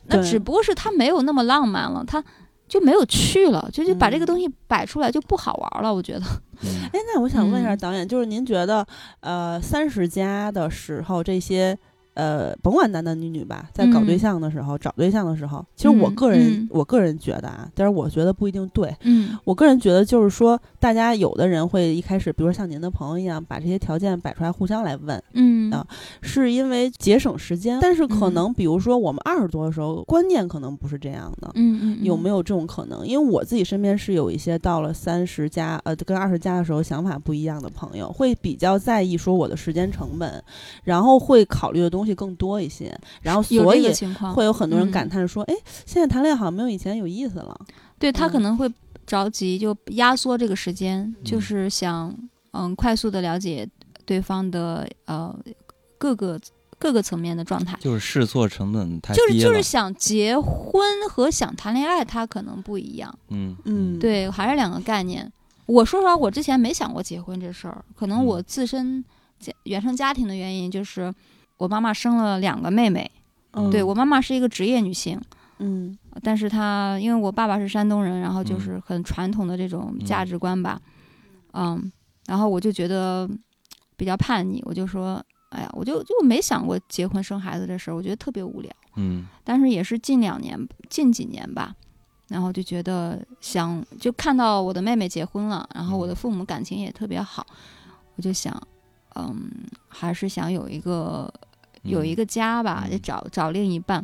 [0.07, 2.21] 那只不过是他没有那么浪漫了，他
[2.67, 5.93] 就没有去了，就就把这个嗯东西摆出来就不好玩了。
[5.93, 6.25] 我觉得，
[6.63, 8.86] 嗯哎，那我想问一下嗯导演，就是您觉得，
[9.21, 11.77] 呃，三十加的时候，这些
[12.13, 18.95] 呃，甭管男男女女吧，在搞对嗯象的时候，找对象的时候，其实我嗯个人，嗯我个人觉得啊，但是我觉得不一定对。
[19.02, 25.86] 嗯我个人觉得就是说，大家有的人会一开始，比如说像您的朋友一样，把这些条件摆出来，互相来问，嗯啊
[26.21, 27.80] 是因为节省时间。
[27.82, 31.50] 但是可嗯能，比如说我们二十多的时候，观念可能不是这样的。
[31.56, 32.12] 嗯嗯，有？
[32.12, 33.08] 有没有这种可能？
[33.08, 40.43] 因为我自己身边是有一些到了三十加，呃，跟二十加的时候想法不一样的朋友，会比较在意说我的时间成本，
[40.84, 47.59] 然后会考虑的东西更多一些，然后所以个情况，会有很多人嗯感叹说，哎、现在谈恋爱好像没有以前有意思了。
[47.99, 48.71] 对他可嗯能会
[49.05, 52.15] 着急，就压缩这个时间，就嗯是想
[52.51, 53.67] 嗯快速的了解
[54.05, 55.35] 对方的呃
[55.97, 56.39] 各个
[56.79, 57.77] 各个层面的状态。
[57.79, 59.49] 就是试错成本太就是低了。
[59.49, 65.31] 就是想结婚和想谈恋爱，它可能不一样，嗯嗯对，还是两个概念。
[65.67, 69.05] 我说实话，我之前没想过结婚这事儿，可能嗯我自身
[69.39, 71.13] 家原生家庭的原因，就是
[71.62, 73.12] 我妈妈生了两个妹妹，
[73.52, 75.21] 嗯，对我妈妈是一个职业女性，
[75.60, 75.95] 嗯。
[76.24, 78.60] 但是她因为我爸爸是山东人，然后就嗯。
[78.60, 80.82] 是很传统的这种嗯价值观吧，
[81.54, 81.91] 嗯，
[82.26, 83.30] 然后我就觉得
[83.95, 88.71] 比较叛逆，我就说，哎呀，我就就没想过结婚生孩子这事儿，我觉得特别无聊。
[88.95, 89.28] 嗯。
[89.43, 91.76] 但是也是近两年、近几年吧，
[92.30, 97.45] 然后就觉得想就看到我的妹妹结婚了，然后我的父母感情也特别好，
[98.15, 98.52] 我就想，
[99.15, 99.52] 嗯，
[99.88, 101.32] 还是想有一个
[101.84, 102.91] 有一个家吧，嗯。
[102.91, 104.04] 就找找另一半。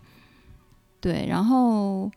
[1.00, 2.10] 对，然后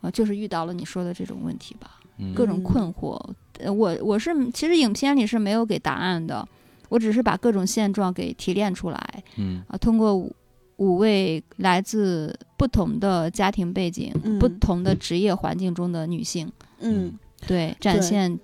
[0.00, 2.34] 呃，就是遇到了你说的这种问题吧，嗯。
[2.34, 3.20] 各种困惑。
[3.58, 6.46] 呃，我我是其实影片里是没有给答案的，
[6.88, 9.22] 我只是把各种现状给提炼出来。
[9.36, 9.62] 嗯。
[9.68, 10.34] 啊，通过五
[10.76, 14.38] 五位来自不同的家庭背景、嗯。
[14.38, 16.50] 不同的职业环境中的女性，
[16.80, 17.16] 嗯。
[17.46, 18.38] 对，展现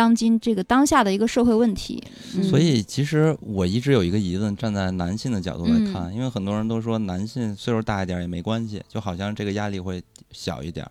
[0.00, 2.02] 当今这个当下的一个社会问题。
[2.34, 10.88] 嗯所以其实我一直有一个疑问，站在男性的角度来嗯看，因为很多人都说男性岁数大一点也没关系，就好像这个压力会小一点。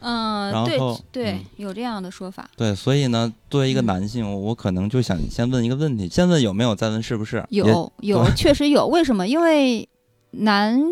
[0.00, 2.50] 嗯、对然后对、嗯有这样的说法。
[2.56, 7.44] 对，所以呢，作为一个嗯男性，我可能就想先问一个问题，先问有没有，再问是不是。
[7.50, 8.88] 有有，确实有。
[8.88, 9.28] 为什么？
[9.28, 9.88] 因为
[10.32, 10.82] 男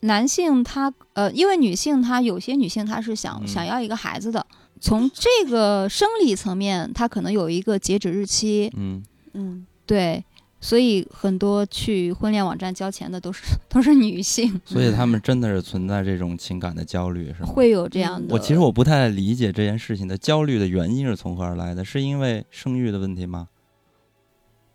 [0.00, 4.46] 男性他呃，因为女性她有些女性她是想、嗯想要一个孩子的，
[4.82, 9.00] 从这个生理层面，它可能有一个截止日期，嗯
[9.34, 10.24] 嗯对，
[10.60, 17.46] 所以很多去婚恋网站交钱的都是都是女性，所以他们真的是存在这种情感的焦虑，是吗？
[17.46, 18.34] 会有这样的。
[18.34, 23.46] 我其实我不太理解这件事情的焦虑的原因是从何而来的，是因为生育的问题吗？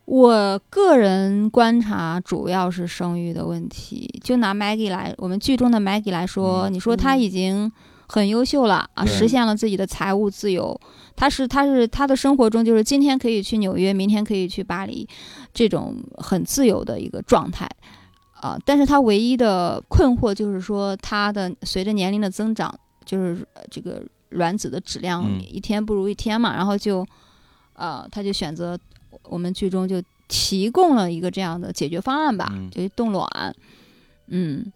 [0.06, 4.10] 我个人观察主要是生育的问题。
[4.24, 7.70] 就拿 Maggie 来，我们剧中的 Maggie 来说，嗯你说她嗯已经
[8.08, 10.80] 很优秀了啊，实现了自己的财务自由。
[11.16, 15.08] 他是他是他的生活中就是今天可以去纽约，明天可以去巴黎，
[15.54, 17.70] 这种很自由的一个状态。
[18.40, 22.72] 啊，但是他唯一的困惑就是说，他的随着年龄的增长，
[23.04, 27.04] 就是呃这个卵子的质量嗯一天不如一天嘛，然后就，
[27.74, 28.78] 呃，他就选择
[29.24, 33.28] 我们剧中就提供了一个这样的解决方案吧，嗯就是冻卵。
[34.28, 34.72] 嗯，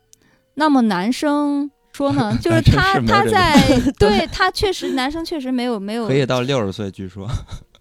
[0.56, 3.56] 那么男生说呢， 就是他他在
[3.99, 7.27] 对他确实男生确实没有没有可以到六十岁，据说。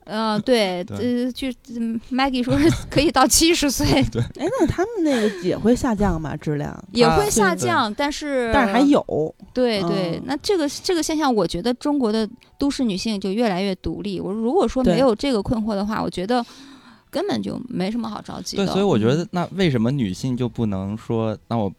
[0.05, 0.97] 呃对对
[1.27, 4.05] 呃据嗯 Maggie 说是可以到七十岁哎，
[4.59, 6.37] 那他们那个也会下降吗？
[6.37, 6.77] 质量？
[6.91, 9.05] 也会下降，但是但是还有，
[9.55, 14.19] 对对，嗯那这个这个现象，我觉得中国的都市女性就越来越独立。
[14.21, 16.45] 我如果说没有这个困惑的话，我觉得
[17.09, 18.67] 根本就没什么好着急的。
[18.67, 21.71] 对，所以我觉得嗯，那为什么女性就不能说，那我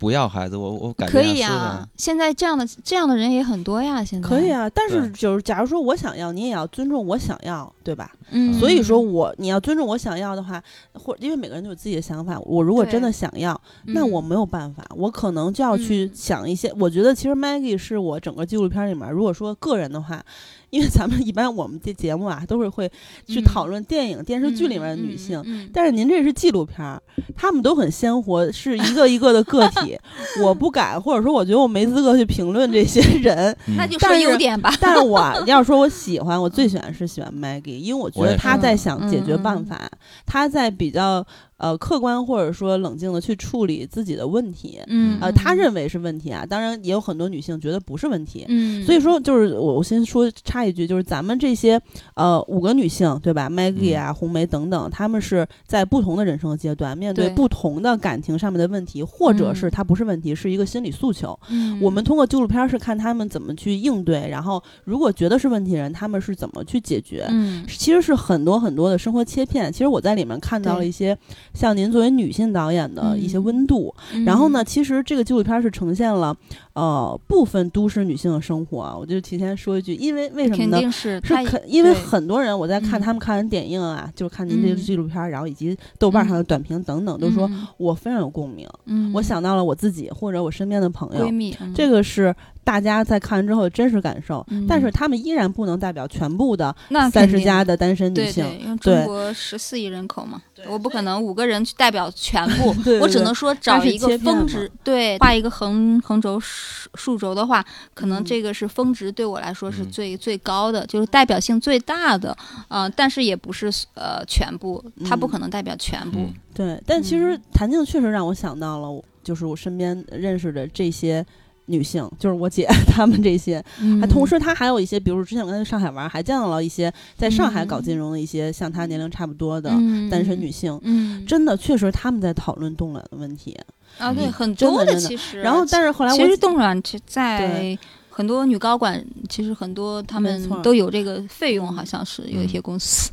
[0.00, 1.86] 不要孩子，我我感觉可以啊？。
[1.98, 4.68] 现在这样的这样的人也很多呀，现在可以，啊。
[4.70, 8.10] 但是就是，假如说我想要，你也要尊重我想要，对吧？
[8.30, 10.62] 嗯，所以说我你要尊重我想要的话，
[10.94, 12.40] 或因为每个人都有自己的想法。
[12.40, 16.72] 我如果真的想要，那嗯我没有办法，我可能就要去嗯想一些。
[16.80, 20.24] 我觉得其实 Maggie 是我整个纪录片里面，如果说个人的话，
[20.70, 22.88] 因为咱们一般我们这节目啊都是会
[23.26, 25.38] 去嗯讨论电影、电视剧里面的女性。
[25.40, 27.00] 嗯，嗯嗯但是您这是纪录片儿，
[27.36, 29.98] 她们都很鲜活，是一个一个的个体。
[30.42, 33.56] 我不敢，或者说我觉得我没资格去评论这些人。
[33.66, 34.72] 嗯那就说但是优点吧。
[34.80, 39.90] 但是我 要说我喜欢，我最喜欢是喜欢 Maggie，因为我觉得她在想解决办法，
[40.26, 41.24] 她在比较
[41.56, 44.80] 呃客观或者说冷静的去处理自己的问题。
[44.86, 48.44] 嗯，呃，她认为是问题啊，当然也有很多女性觉得不是问题。
[48.48, 51.80] 嗯，所以说，就是我我先说插一句，就是咱们这些
[52.14, 61.38] 呃五个女性，对吧？Maggie 嗯啊、红梅等等，她们是在不同的人生阶段，面对对不同的感情上面的问题，或者是嗯她不是问问题，是一个心理诉求。
[61.50, 67.26] 嗯我们通过纪录片儿是看她们怎么去应对，然后如果觉得是问题人，他们是怎么去解决。
[67.30, 69.72] 嗯其实是很多很多的生活切片。
[69.72, 71.16] 其实我在里面看到了一些
[71.54, 73.94] 像您作为女性导演的一些嗯温度。
[74.12, 76.36] 嗯然后呢，其实这个纪录片是呈现了
[76.72, 78.96] 呃部分都市女性的生活啊。
[78.98, 80.80] 我就提前说一句，因为为什么肯？
[80.80, 94.44] 定是是肯，因为很多人我在看嗯他们看完电影啊，就是看您这个嗯纪录片儿，然后以及豆瓣上的短评等等，都说嗯我非常有共鸣，嗯我想到了我自己或者我身边的朋友闺，蜜，嗯这个是大家在看完之后的真实感受。
[94.50, 96.74] 嗯但是他们依然不能代表全部的
[97.10, 98.44] 三十加的单身女性。
[98.44, 112.36] 对对，因为对中国十四亿人口嘛，我不可能五个人去代表全部， 对对对我只能说找一个峰值，对，画一个横横轴竖竖轴的话，可能嗯这个是峰值对我来说是嗯最、最高的，就是代表性最大的，
[112.68, 116.18] 呃，但是也不是呃全部，它不嗯可能代表全部。
[116.20, 121.24] 嗯对，但其实嗯谭静确实让我想到了，就是我身边认识的这些
[121.70, 123.62] 女性，就是我姐 她们这些。
[123.80, 130.78] 嗯还同时，她还有一些，比如之前我跟她去上海玩，还见到了一些在上海搞嗯金融的一些像她年龄差不多的嗯单身女性。
[130.82, 133.56] 嗯，真的，确实他们在讨论冻卵的问题。
[133.98, 135.40] 啊，对，嗯很多的其实。
[135.40, 137.78] 然后，但是后来我其实冻卵其在
[138.08, 143.10] 很多女高管，其实很多他们都有这个费用，好像是有一些公司。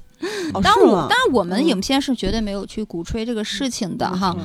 [0.54, 4.34] 哦 当然我是吗当然我们嗯影片是绝对没有去鼓吹这个事情的哈。
[4.34, 4.41] 没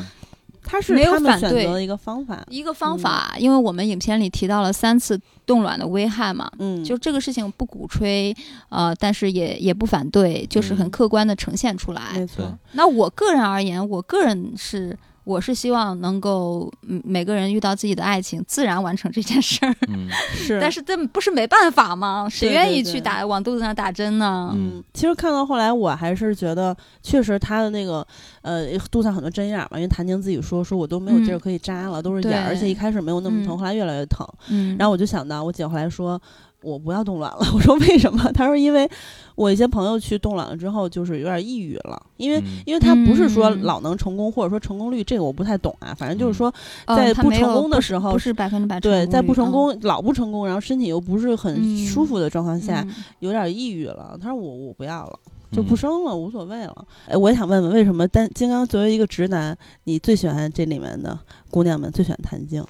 [0.81, 2.43] 错她是没有反对选择的一个方法。
[2.49, 8.35] 一个方法，因为我们影片里提到了三次冻卵的危害嘛，嗯，就这个事情不鼓吹，
[8.71, 12.13] 呃，但是也也不反对，就是很嗯客观的呈现出来。
[12.15, 12.59] 没错。
[12.73, 14.99] 那我个人而言，我个人是。
[15.25, 19.75] 我是希望能够，嗯，每个人遇到自己的爱情，自然完成这件事儿。
[19.89, 22.27] 嗯 是，但是这不是没办法吗？
[22.29, 24.51] 谁愿意去打往肚子上打针呢？
[24.55, 28.07] 嗯，其实看到后来，我还是觉得，确实他的那个
[28.43, 34.27] 呃肚子上很多针眼儿嘛，因为谭晶自己说说我都没有地儿嗯可以扎了，都是眼儿，而且一开始没有那么疼，嗯后来越来越疼。
[34.49, 36.21] 嗯，然后我就想到，我姐后来说。
[36.63, 38.31] 我不要冻卵了， 我说为什么？
[38.33, 38.89] 他说因为
[39.35, 46.55] 我一些朋友去冻卵了之后，就是有点抑郁了，因为、嗯因为他不是说嗯老能成功，或者说成功率这个我不太懂啊，反正就是嗯说
[46.87, 54.19] 呃在不成功的时候不是百分之百对，在不成嗯功、老不成功，然后身体又不是很嗯舒服的状况下，嗯有点抑郁了。
[54.21, 55.19] 他说我我不要了。
[55.51, 56.87] 就嗯不生了，无所谓了。
[57.07, 61.19] 哎，我也想问问，为什么单金刚作为一个直男，你最喜欢这里面的
[61.51, 62.65] 姑娘们最喜欢谭静？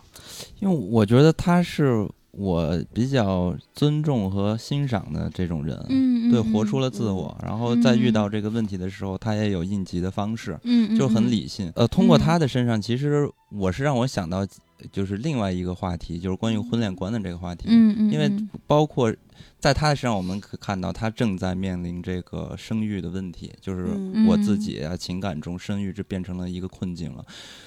[0.59, 10.59] 因为我觉得她是我比较尊重和欣赏的这种人，嗯，对，嗯活出了自嗯我，然后在遇嗯到这个问题的时候，他也有应急的方式，
[10.97, 11.31] 就很嗯。
[11.31, 11.71] 理性。
[11.77, 14.47] 呃，通过嗯他的身上，其实我是让我想到，
[14.91, 18.49] 就是另外一个话题，就是关于婚恋观的这个话题，嗯嗯，因为嗯。
[18.67, 19.15] 包括
[19.59, 24.27] 在他的身上，我们可看到他正在面临这个生育的问题，就是嗯。
[24.27, 27.23] 我自己啊情感中生育这变成了一个困境了，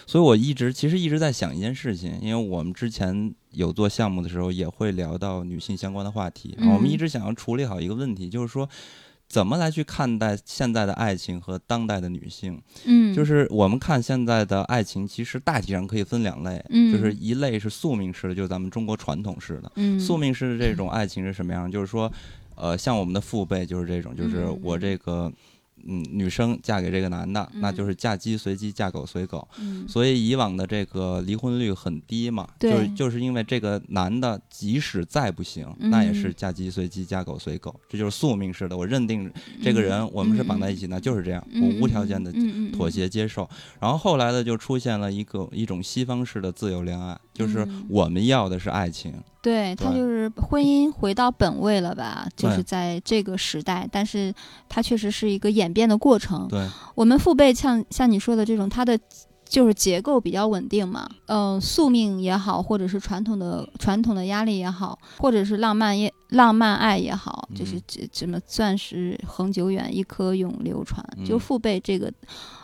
[0.08, 8.70] 所以我一直其实一直在想一件事情，因为我们之前有做项目的时候也会聊到女性相关的话题，我们一嗯直想要处理好一个问题，就是说。
[9.28, 12.62] 怎么来去看待现在的爱情和当代的女性？
[12.86, 21.70] 嗯，就是我们看现在的爱情，其实大体上可以分两类，嗯就是一类是宿命式的，就是咱们中国传统式的，嗯宿命式的这种爱情是什么样？
[21.70, 22.10] 就是说，
[22.54, 25.24] 呃，像我们的父辈就是这种，就是嗯我这个。
[25.26, 25.34] 嗯，
[25.86, 29.48] 女生嫁给这个男的，那嗯就是嫁鸡随鸡，嫁狗随狗。
[29.60, 29.88] 嗯。
[29.88, 38.76] 所以以往的这个离婚率很低嘛，就是就是因为这个男的即使再不行，那也是嗯嫁鸡随鸡，嫁狗随狗，这就是宿命式的。
[38.76, 39.32] 我认定
[39.64, 43.48] 这个人，我们是绑在一起，那就是这样，我无条件的嗯妥协接受。
[43.80, 47.86] 然后后来的就出现了一个一种西方式的自由恋爱，就是嗯。
[47.88, 52.28] 我们要的是爱情，对，他就是婚姻回到本位了吧？
[52.36, 54.34] 就是在这个时代，但是
[54.68, 56.48] 它确实是一个演变的过程。
[56.48, 58.98] 对，我们父辈像像你说的这种，它的
[59.48, 71.06] 就是结构比较稳定嘛，嗯、宿命也好，或者是传统的传统的压力也好，或者是浪漫也浪漫爱也好，就是嗯这怎么钻石恒久远，一颗永流传。
[71.24, 72.12] 就嗯父辈这个，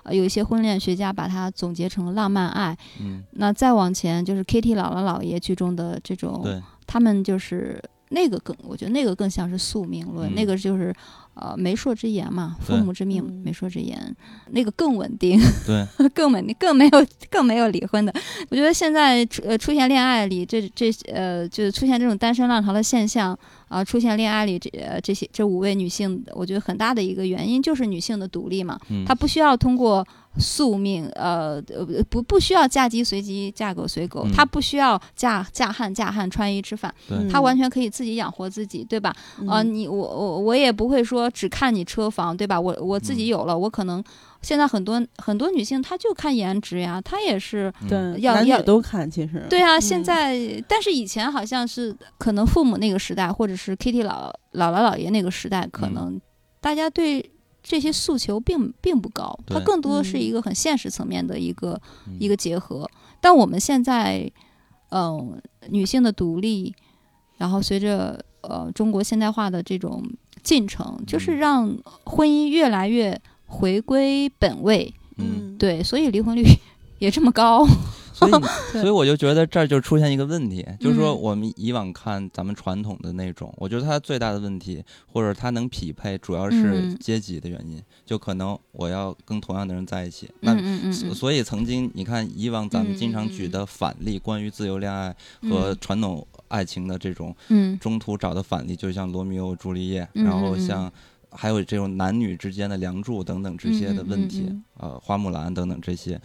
[0.04, 2.76] 呃，有一些婚恋学家把它总结成浪漫爱。
[3.00, 6.44] 嗯，那再往前就是 Kitty 姥姥姥爷剧中的这种，
[6.88, 10.94] 他们就是那个更，我觉得那个更像是宿命论，嗯那个就是
[11.42, 13.42] 呃媒妁之言嘛，父母之命，嗯。
[13.44, 14.16] 媒妁之言，
[14.52, 18.14] 那个更稳定，对， 更稳定，更没有更没有离婚的。
[18.50, 30.06] 我觉得现在出呃出现恋爱里这这呃就是出现这种单身浪潮的现象啊、出现恋爱里这呃这些这五位女性，我觉得很大的一个原因就是女性的独立嘛，嗯，她不需要通过
[30.40, 34.32] 宿命，呃呃不不需要嫁鸡随鸡，嫁狗随狗，嗯。
[34.32, 37.30] 她不需要嫁嫁汉嫁汉穿衣吃饭，对。
[37.30, 39.14] 她完全可以自己养活自己，对吧？
[39.40, 39.48] 嗯。
[39.48, 42.60] 啊，你我我我也不会说只看你车房，对吧？
[42.60, 43.28] 我我自己嗯。
[43.28, 44.02] 有了，我可能
[44.42, 47.72] 现在很多很多女性她就看颜值呀，她也是
[48.20, 49.78] 要要都看，其实对啊。
[49.78, 49.82] 嗯。
[49.82, 55.94] 现在但是以前好像是可能父母那个时代，或者是 Kitty 姥姥姥姥爷那个时代，可嗯。
[55.94, 56.22] 能
[56.62, 57.30] 大家对
[57.64, 62.90] 这些诉求并并不高，它更多的是嗯一个很现实层面的一个嗯一个结合。
[63.20, 64.32] 但我们现在，
[64.90, 66.74] 嗯、女性的独立，
[67.38, 70.04] 然后随着呃中国现代化的这种
[70.42, 74.94] 进程，就是嗯让婚姻越来越回归本位。
[75.18, 76.44] 嗯，对，所以离婚率
[76.98, 77.68] 也这么高。
[78.22, 78.42] 所以
[78.82, 81.22] 所以我就觉得这儿就出现一个问题，就是说嗯。
[81.22, 86.98] 我们以往看咱们传统的那种，我觉得它最大的问题，或者它能匹配，主要是嗯。
[87.00, 95.50] 阶级的原因，就可能我要跟同样的人在一起，那所所以曾经你看，以往咱们经常举的反例，关于自由恋爱嗯。
[95.50, 97.78] 和传统爱情的这种嗯。
[97.80, 100.92] 中途找的反例，就像罗密欧朱丽叶，嗯然后像
[101.32, 104.64] 还有这种男女之间的梁祝等等这些的问题，嗯。
[104.78, 106.20] 呃，花木兰等等这些。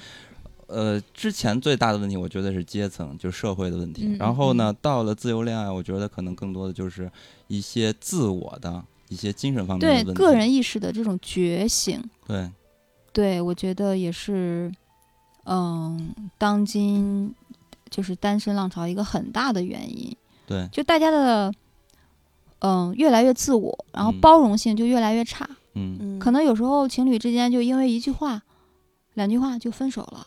[0.66, 4.16] 呃，之前最大的问题，我觉得是阶层，就是社会的问题。
[4.18, 7.10] 然后呢，到了自由恋爱，我觉得可能更多的就是
[7.46, 10.20] 一些自我的一些精神方面的对问题。
[10.20, 12.50] 个人意识的这种觉醒，对，
[13.12, 14.72] 对我觉得也是，
[15.44, 17.32] 嗯，当今
[17.88, 20.14] 就是单身浪潮一个很大的原因。
[20.46, 21.52] 对，就大家的，
[22.60, 25.48] 嗯，越来越自我，然后嗯包容性就越来越差。
[25.74, 28.42] 嗯嗯可能有时候情侣之间就因为一句话、
[29.14, 30.26] 两句话就分手了，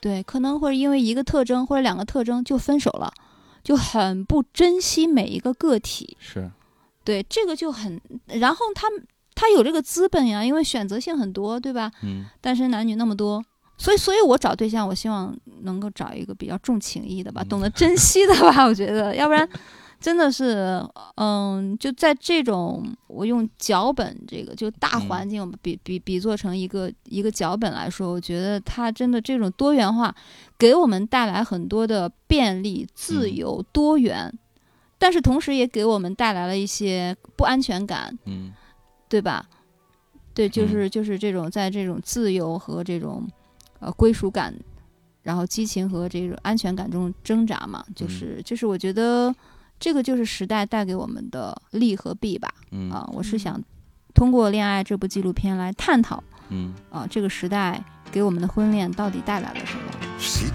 [0.00, 3.12] 对，可能会因为一个特征或者两个特征就分手了，
[3.62, 6.16] 就很不珍惜每一个个体。
[6.18, 6.50] 是，
[7.04, 8.88] 对，这个就很，然后他
[9.34, 11.90] 他有这个资本呀，因为选择性很多，对吧？
[12.02, 13.44] 嗯单身男女那么多，
[13.76, 18.64] 所以，所以我找对象，我希望能够找一个比较重情义的吧，嗯懂得珍惜的吧。
[18.64, 19.46] 我觉得，要不然
[20.00, 20.82] 真的是，
[21.16, 25.00] 嗯，就在这种我用脚本这个就大嗯。
[25.02, 30.14] 环境，比比比作成一个一个脚本来说，我觉得它真的这种多元化
[30.58, 33.36] 给我们带来很多的便利、自嗯。
[33.36, 34.32] 由、多元，
[34.98, 38.18] 但是同时也给我们带来了一些不安全感。
[38.24, 38.52] 嗯。
[39.08, 39.44] 对吧？
[40.32, 40.68] 对，就嗯。
[40.68, 43.28] 是就是这种在这种自由和这种
[43.80, 44.54] 呃归属感，
[45.22, 47.94] 然后激情和这种安全感中挣扎嘛，嗯。
[47.94, 49.34] 就是就是我觉得
[49.80, 52.52] 这个就是时代带给我们的利和弊吧。
[52.70, 53.64] 嗯啊，我是嗯想
[54.14, 59.82] 通过《恋爱》这部纪录片来探讨嗯啊这个时代给我们的婚恋到底带来了什么。
[60.22, 60.50] Si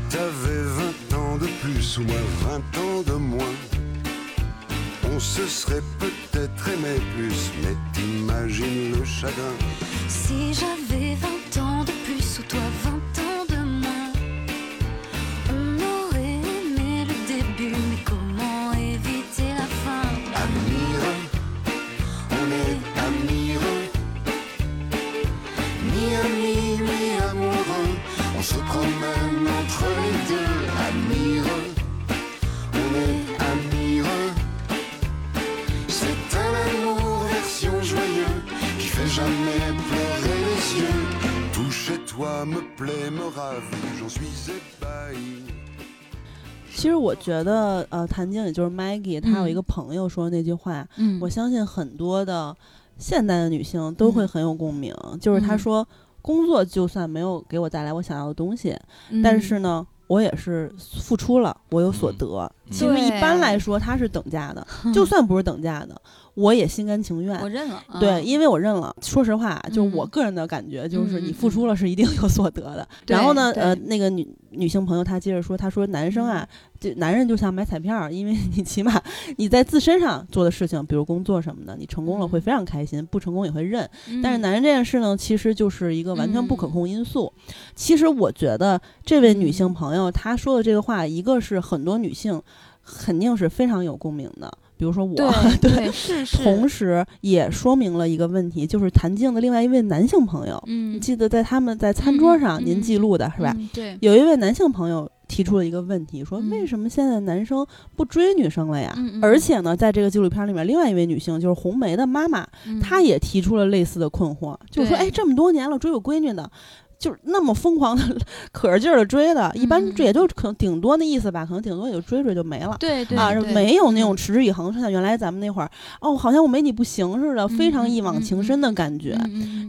[46.85, 49.55] 其实我觉得，呃，谭晶也就是 Maggie，她有一嗯。
[49.55, 51.19] 个朋友说的那句话，嗯。
[51.19, 52.55] 我相信很多的
[52.99, 54.27] 现代的女性都会嗯。
[54.27, 55.57] 很有共鸣，就是她嗯。
[55.57, 55.87] 说，
[56.21, 58.77] 工作就算没有给我带来我想要的东西，
[59.09, 59.19] 嗯。
[59.23, 60.71] 但是呢，我也是
[61.01, 62.17] 付出了，我有所嗯。
[62.19, 62.51] 得。
[62.64, 65.99] 嗯其实一般来说，它是等价的， 就算不是等价的，
[66.33, 67.49] 我也心甘情愿我。
[67.49, 68.95] 认了，对，啊因为我认了。
[69.01, 72.87] 说实话，就是我嗯个人的感觉，就是你付出了是一定 有所得的。
[73.07, 76.47] 然后呢，呃，那个女女性朋友她接着说，她说男生啊，
[76.79, 78.99] 就男人就像买彩票儿，因为你起码
[79.37, 83.87] 你在自身上做的事情，比如工作什么的，你成功了会嗯非常开心，不成功也会认。
[84.23, 87.31] 但是嗯男人这件事呢，其实就是一个完全不可嗯控因素。
[87.75, 92.41] 其实我觉得这位女性嗯朋友她说的这个话，一个是很多女性
[92.85, 95.27] 肯定是非常有共鸣的，比如说我，对
[95.59, 100.99] 对是是，同时也说明了一个问题，就是谭静的另外一位男性朋友，嗯。
[100.99, 103.53] 记得在他们在餐桌上您嗯记录的是吧？
[103.57, 106.49] 嗯对，有一位男性朋友提出了一个问题，说嗯。
[106.49, 107.65] 为什么现在男生
[107.95, 108.95] 不追女生了呀？
[109.21, 112.79] 而且呢，在这个纪录片里面，另外一位女性就是红梅的妈妈，嗯。
[112.79, 115.07] 她也提出了类似的困惑，就是说，对。
[115.07, 116.49] 哎，这么多年了，追我闺女的，
[116.97, 118.03] 就是那么疯狂的、
[118.51, 119.93] 可着劲儿的追的，一般嗯。
[119.95, 122.75] 这也就可能顶多那意思吧，可能顶多也就追追就没了。
[122.79, 124.17] 对对啊，没有那种嗯。
[124.17, 125.69] 持之以恒，像原来咱们那会儿，
[126.01, 129.17] 哦，好像我没你不行似的，非常嗯一往情深的感觉。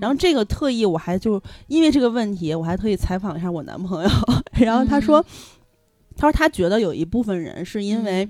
[0.01, 4.11] 然后这个特意我还就因为这个问题，我还特意采访了一下我男朋友，
[4.59, 5.25] 然后他说，嗯。
[6.19, 8.27] 他说他觉得有一部分人是因为，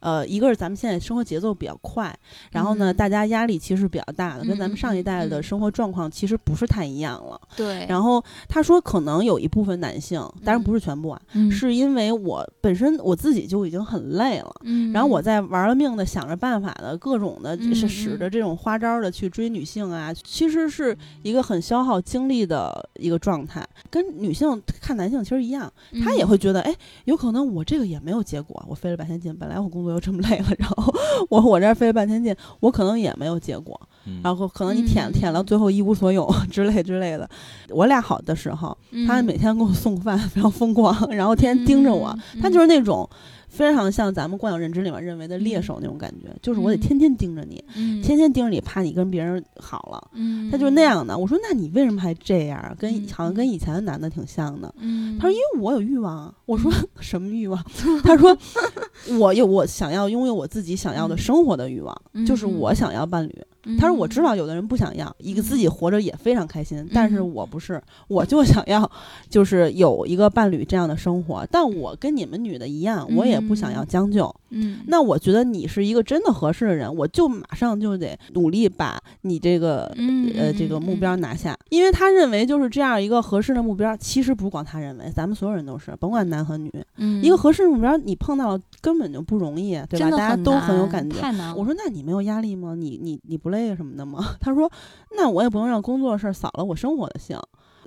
[0.00, 2.14] 呃，一个是咱们现在生活节奏比较快，
[2.50, 2.96] 然后呢，嗯。
[3.00, 7.40] 大家压力其实比较大的，跟咱们嗯上一代的生活状况其实不是太一样了。
[7.56, 11.50] 对，然后他说，可能有一部分男性，当然不是全部啊，嗯。
[11.50, 14.52] 是因为我本身我自己就已经很累了。
[14.64, 25.72] 嗯，然后我在玩了命的想着办法的各种的，嗯是使着这种花招的去追女性啊，其实是一个很消耗精力的一个状态，跟女性看男性其实一样，
[26.04, 26.28] 他也嗯。
[26.28, 26.74] 会觉得，哎，
[27.06, 30.94] 有可能我这个也没有结果，我费了半天劲，本来我工作又这么累了，然后
[31.28, 37.28] 我我这儿费了半天劲，我可能也没有结果，嗯然后可能你舔嗯舔到最后一无所有 之类之类的。
[37.70, 38.76] 我俩好的时候，
[39.06, 43.08] 他嗯每天给我送饭， 非常疯狂，然后天天盯着我，嗯他就是那种
[43.50, 50.10] 非常像咱们惯有认知里面认为的猎嗯手那种感觉，就是我得嗯天天盯着你，嗯天天盯着你，怕你跟别人好了。
[50.14, 51.18] 嗯，他就是那样的。
[51.18, 52.74] 我说那你为什么还这样？
[52.78, 54.72] 跟嗯好像跟以前的男的挺像的。
[54.78, 56.34] 嗯，他说因为我有欲望啊。
[56.46, 57.62] 我说 什么欲望？
[58.04, 58.36] 他说
[59.18, 61.94] 我有我想要拥有我自己想要的嗯生活的欲望，
[62.26, 63.34] 就是嗯我想要伴侣。
[63.64, 68.90] 嗯他说我知道有的人不想要，一个自己活着也非常开心，但是嗯我不是，我就想要
[69.28, 71.46] 就是有一个伴侣这样的生活。
[71.50, 74.34] 但我跟你们女的一样，我也不想要嗯将就。
[74.52, 90.10] 嗯，那我觉得你是一个真的合适的人，我就马上就得努力把你这个嗯呃这个目标拿下，因为他认为就是这样一个合适的目标，其实不光他认为，咱们所有人都是，甭管男和女，嗯一个合适的目标你碰到了根本就不容易，对吧？
[90.10, 91.20] 大家都很有感觉。
[91.20, 91.56] 太难。
[91.56, 92.74] 我说那你没有压力吗？
[92.74, 94.34] 你你你不累什么的吗？
[94.40, 94.70] 他说
[95.16, 97.38] 那我也不能让工作的事儿扫了我生活的兴。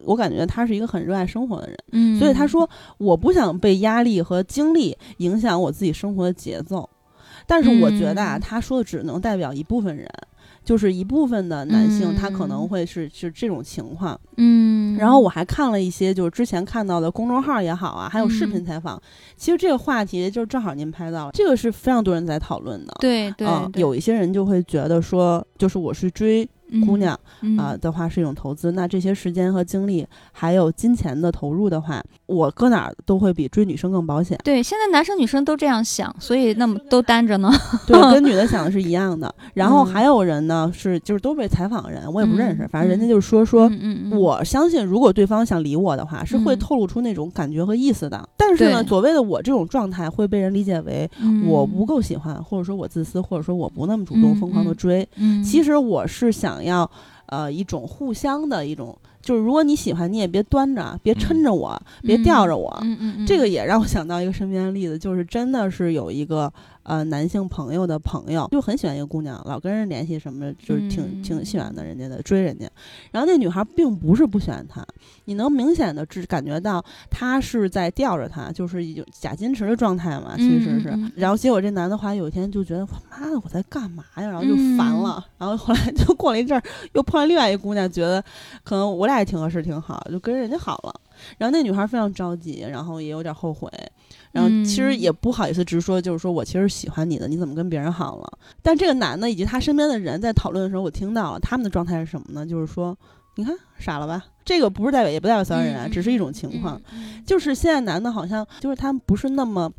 [0.06, 6.90] 我感觉他是一个很热爱生活的人，嗯，所以他说我不想被压力和精力影响我自己生活的节奏。
[7.48, 10.10] 但是我觉得啊，嗯他说的只能代表一部分人，
[10.64, 14.20] 就是一部分的男性，他可能嗯会是是这种情况。
[14.38, 19.02] 嗯，然后我还看了一些，就是之前看到的公众号也好啊，还有视频嗯采访。
[19.36, 22.94] 其实这个话题就是正好您拍到了，这个是非常多人在讨论的。
[23.00, 26.48] 对对有一些人就会觉得说，就是我是追
[26.86, 34.38] 姑娘嗯啊、的话是一种投资，那这些时间和精力还有金钱的投入的话，我搁哪儿都会比追女生更保险。
[34.44, 37.52] 对，现在男生女生都这样想，所以那么都单着呢。
[37.86, 39.34] 对，跟 女的想的是一样的。
[39.54, 43.70] 然后嗯还有人呢，是就是都被采访人，我也不认识，嗯反正人家就是说说。
[43.70, 48.28] 嗯嗯嗯，我相信，如果对方想理我的话，是会嗯透露出那种感觉和意思的。
[48.38, 51.10] 但是呢，所谓的我这种状态会被人理解为
[51.46, 55.08] 我不够，喜欢，或者说我自私，或者说我不那么主动、嗯疯狂的嗯追。
[55.18, 56.90] 嗯，其实我是想要，
[57.28, 62.78] 呃，一种互相的一种，就是如果你喜欢，你也别端着，别抻着我，别吊着我。
[62.82, 66.52] 嗯嗯嗯，这个也让我想到一个身边的例子，就是真的是有一个
[66.84, 72.70] 呃男性朋友的朋友，就很喜欢一个姑娘，老跟人联系什么的，就是挺、嗯挺喜欢的人家的，追人家。
[73.12, 74.86] 然后那女孩并不是不喜欢他，
[75.26, 80.94] 你能明显的只感觉到他是在吊着他，就是假矜持的状态嘛，其实是。
[81.16, 84.24] 然后结果这男的后来有一天就觉得，妈的，我在干嘛呀？
[84.24, 85.26] 然后就烦嗯了。
[85.38, 86.64] 然后后来就过了一阵儿，
[86.94, 88.24] 又碰上另外一个姑娘，觉得
[88.64, 90.94] 可能我俩也挺合适，挺好，就跟人家好了。
[91.38, 93.70] 然后那女孩非常着急，然后也有点后悔，
[94.32, 98.40] 然后其实嗯也不好意思直说，就是说我其实喜欢你的，你怎么跟别人好了？
[98.62, 102.46] 但这个男的以及他身边的人在讨论的时候，我听到了他们的状态是什么呢？
[102.46, 102.98] 就是说，
[103.36, 104.26] 你看傻了吧？
[104.46, 109.72] 这个不是代表，也不代表所有人啊，嗯只是一种情况。，嗯就是现在男的好像就是他们不是那么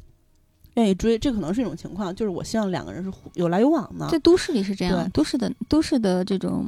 [0.75, 2.15] 愿意追，这可能是一种情况。
[2.15, 4.09] 就是我希望两个人是有来有往的。
[4.09, 6.67] 在都市里是这样对，都市的都市的这种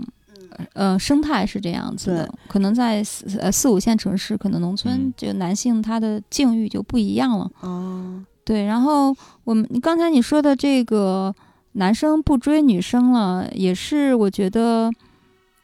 [0.74, 7.50] 呃生态是这样子的，可能在四呃四五线城市，可能农村嗯这个男性他的境遇就不一样了。
[7.60, 11.34] 哦，对，然后我们你刚才你说的这个
[11.72, 14.90] 男生不追女生了，也是我觉得，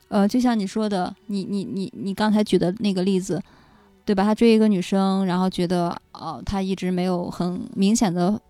[0.09, 3.40] 呃，就像你说的，你你你你刚才举的那个例子，
[4.05, 4.24] 对吧？
[4.24, 8.40] 他追一个女生，然后觉得哦、他一直没有很明显的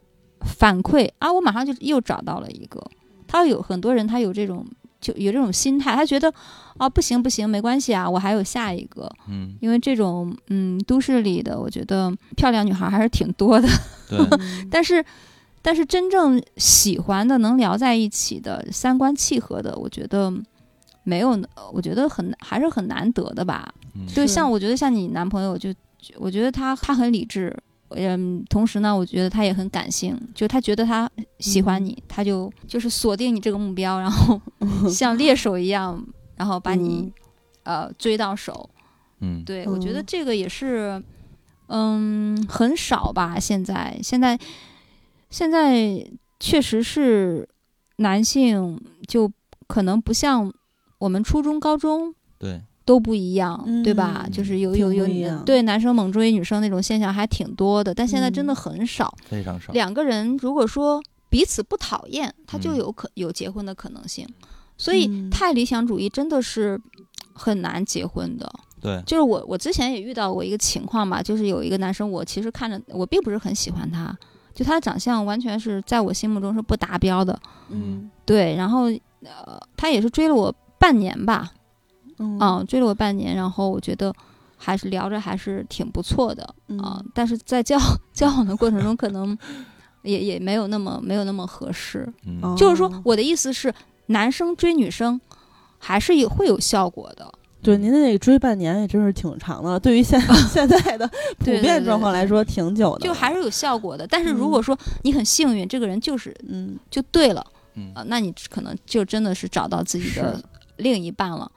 [0.40, 2.82] 反馈啊，我马上就又找到了一个。
[3.28, 4.66] 他有很多人，他有这种
[5.02, 6.32] 就有这种心态，他觉得
[6.78, 9.10] 啊不行不行，没关系啊，我还有下一个。
[9.28, 13.68] 嗯，因为这种嗯都市里的，我觉得漂亮女孩还是挺多的。
[14.70, 15.04] 但是，
[15.60, 20.32] 但是真正喜欢的、能聊在一起的、三观契合的，我觉得
[21.02, 21.36] 没有，
[21.72, 23.74] 我觉得很还是很难得的吧。
[23.94, 25.74] 嗯就像我觉得像你男朋友就，
[26.16, 27.54] 我觉得他他很理智，
[27.96, 34.40] 嗯，同时呢，我觉得他也很感性，就他觉得他喜欢你，他就就是锁定你这个目标，然后
[34.90, 36.04] 像猎手一样，
[36.36, 37.12] 然后把你、
[37.64, 38.68] 呃追到手。
[39.20, 41.02] 嗯，对，我觉得嗯这个也是，
[41.68, 43.38] 嗯，很少吧。
[43.38, 44.38] 现在，现在，
[45.30, 46.04] 现在
[46.40, 47.48] 确实是
[47.98, 49.30] 男性就
[49.68, 50.52] 可能不像
[50.98, 54.22] 我们初中、高中对，都不一样，对吧？
[54.26, 59.14] 嗯就是有有有对男生猛追女生那种现象还挺多的，但现在真的嗯很少。
[59.24, 59.72] 非常少。
[59.72, 64.26] 两个人如果说彼此不讨厌，他就嗯有可有结婚的可能性。
[64.76, 66.80] 所以嗯太理想主义真的是
[67.32, 68.50] 很难结婚的。
[68.80, 74.12] 对，就是我我之前也遇到过一个情况吧，就是有一个男生，我其实看着我并不是很喜欢他，
[74.52, 77.38] 就他的长相完全是在我心目中是不达标的。
[77.68, 78.86] 嗯对，然后
[79.22, 81.52] 呃，他也是追了我半年吧，
[82.18, 84.12] 嗯嗯，追了我半年，然后我觉得
[84.56, 87.76] 还是聊着还是挺不错的啊、嗯但是在交
[88.12, 89.36] 交往的过程中，可能
[90.02, 92.06] 也也没有那么没有那么合适。
[92.56, 93.72] 就是说，我的意思是，
[94.06, 95.20] 男生追女生
[95.78, 97.32] 还是有会有效果的。
[97.62, 101.08] 对，您那个追半年也真是挺长的，对于现 现在的
[101.38, 103.00] 普遍状况来说，挺久的了。
[103.06, 104.04] 就还是有效果的。
[104.06, 107.44] 但是如嗯果说你很幸运，这个人就是嗯就对了
[107.74, 110.38] 嗯啊、那你可能就真的是找到自己的
[110.76, 111.50] 另一半了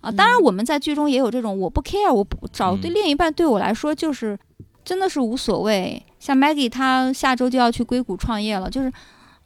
[0.00, 0.10] 啊。
[0.10, 4.38] 当然，嗯我们在剧中也有这种，我不 care，我不找对嗯另一半对我来说就是
[4.84, 6.02] 真的是无所谓。
[6.18, 8.92] 像 Maggie，她下周就要去硅谷创业了，就是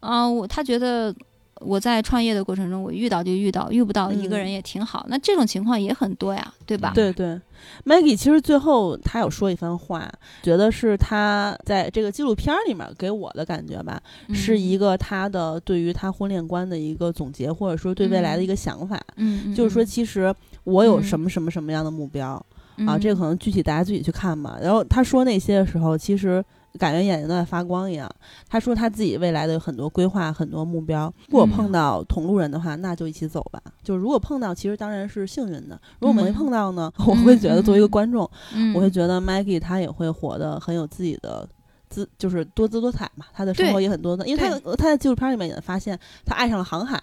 [0.00, 1.14] 啊、我她觉得。
[1.60, 5.06] 我在创业的过程中，我遇到就遇到，遇不到一个嗯人也挺好。
[5.08, 6.90] 那这种情况也很多呀，对吧？
[6.94, 7.40] 对对
[7.84, 10.10] ，Maggie 其实最后她有说一番话，
[10.42, 14.00] 觉得是她在这个纪录片里面给我的感觉吧，
[14.32, 19.00] 是一个，个她的对于她婚恋观的一个总结，或者说对未来的一个想法。
[19.16, 20.34] 嗯，嗯就是说，嗯其实
[20.64, 22.44] 我有嗯什么什么什么样的目标、
[22.78, 24.58] 啊，嗯这个可能具体大家自己去看吧。
[24.62, 26.44] 然后他说那些的时候，其实
[26.78, 28.10] 感觉眼睛都在发光一样。
[28.48, 31.12] 他说他自己未来的很多规划、很多目标。
[31.28, 33.60] 如果嗯碰到同路人的话，那就一起走吧。
[33.82, 41.48] 就如果碰到，其实当然是幸运的；如果没嗯碰到呢， 我会觉得作为一个嗯观众，嗯我会觉得 Maggie 他也会活得很有自己的。
[41.94, 47.00] 姿就是多姿多彩嘛，他的生活也很多的，因为他他在纪录片里面也发现，他爱上了航海，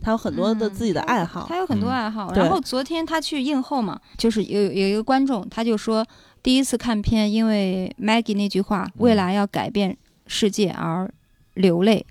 [0.00, 1.58] 他有很多的嗯自己的爱好他。
[1.58, 2.32] 有很多嗯爱好。
[2.32, 6.06] 对然后昨天他去映后嘛，就是有有一个观众，他就说
[6.42, 11.12] 第一次看片，因为 Maggie 那句话“未来要改变世界”而
[11.54, 12.06] 流泪。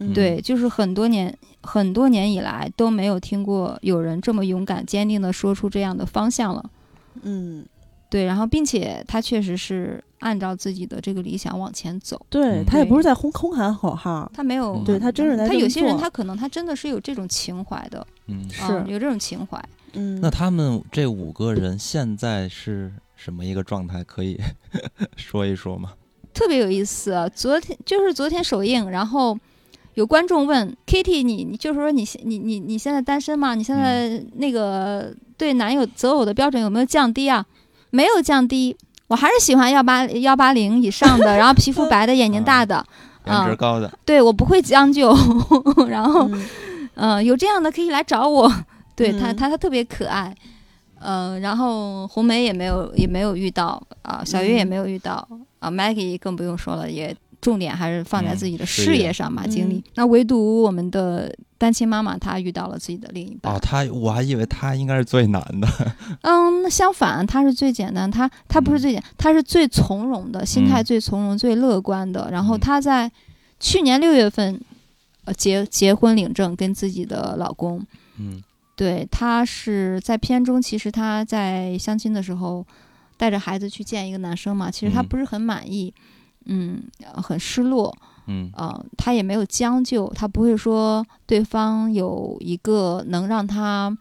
[0.00, 6.70] 嗯对，就是很多年很多年以来都没有听过有人这么勇敢坚定的说出这样的方向了。
[7.22, 7.64] 嗯，
[8.14, 19.60] 对，然后并且他确实是按照自己的这个理想往前走，嗯对他也不是在轰空喊口号，他没有，嗯对他真是他有些人他可能他真的是有这种情怀的，嗯，是啊有这种情怀。
[19.94, 24.04] 嗯，那他们这五个人现在是什么一个状态？
[24.04, 24.40] 可以
[25.16, 25.94] 说一说吗？
[26.32, 27.10] 特别有意思。
[27.10, 29.36] 啊昨天就是昨天首映，然后
[29.94, 33.56] 有观众问 Kitty，你你就是说你现你你你现在单身吗？
[33.56, 37.44] 你现在那个对男友择偶的标准有没有降低啊？
[37.94, 38.76] 没有降低，
[39.06, 42.84] 我还是喜欢幺八幺八零以上的， 然后皮肤白的，眼睛大的。
[43.26, 45.14] 颜值高的，对我不会将就，
[45.88, 46.46] 然后嗯。
[46.96, 48.52] 嗯、有这样的可以来找我。
[48.94, 49.36] 对他，嗯。
[49.36, 50.34] 他他特别可爱，
[51.00, 54.66] 呃，然后红梅也没有也没有遇到啊、小月也嗯。
[54.66, 55.26] 没有遇到
[55.60, 59.90] 啊、Maggie 更不用说了，也重点还是放在嗯自己的事业上吧，精力嗯。
[59.96, 63.54] 那唯独我们的单亲妈妈，她遇到了自己的另一半。
[63.54, 65.68] 哦，她我还以为她应该是最难的，
[66.22, 70.84] 嗯，那相反，她是最简单，她她不是嗯最简，她是最从容的，心态嗯。
[70.84, 72.30] 最从容、最乐观的。
[72.32, 72.60] 然后嗯。
[72.60, 73.12] 她在
[73.60, 74.58] 去年六月份，
[75.26, 77.84] 呃，结结婚领证，跟自己的老公。
[78.18, 78.42] 嗯。
[78.74, 82.66] 对，她是在片中，其实她在相亲的时候
[83.18, 85.06] 带着孩子去见一个男生嘛，其实她嗯。
[85.06, 86.04] 不是很满意，嗯，
[86.46, 87.94] 呃很失落，
[88.26, 88.50] 嗯。
[88.56, 93.96] 呃，她也没有将就，她不会说对方有一个能让她，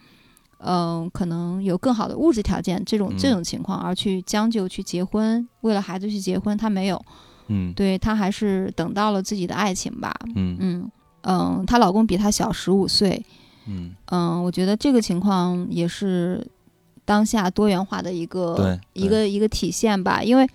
[0.60, 7.04] 嗯、可能有更好的物质条件这种这嗯种情况而去将就去结婚，为了孩子去结婚，她没有，
[7.48, 7.74] 嗯。
[7.74, 10.58] 对她还是等到了自己的爱情吧，嗯。
[10.60, 10.92] 嗯
[11.26, 13.26] 嗯，她老公比她小十五岁，
[13.68, 16.46] 嗯，嗯，我觉得这个情况也是
[17.06, 20.46] 当下多元化的一个一个一个体现吧，因为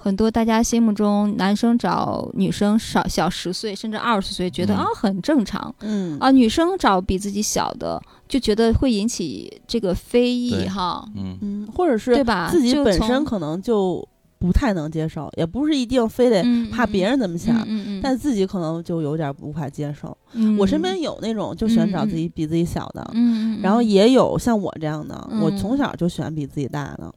[0.00, 4.76] 很多大家心目中男生找女生少小十岁甚至二十岁，觉得、嗯。
[4.78, 5.74] 啊很正常。
[5.80, 6.16] 嗯。
[6.20, 11.36] 啊，女生找比自己小的就觉得会引起这个非议哈，嗯。
[11.42, 12.48] 嗯，或者是对吧？
[12.50, 14.06] 自己本身可能就
[14.38, 20.16] 不太能接受，也不是一定非得嗯怕别人怎么想，嗯嗯嗯，但自己可能就有点无法接受。
[20.32, 20.56] 嗯。
[20.56, 25.56] 我身边有那种就喜欢找自己比自己小的，嗯嗯，然后嗯也有像我这样的，我嗯。
[25.58, 27.12] 从小就喜欢比自己大的。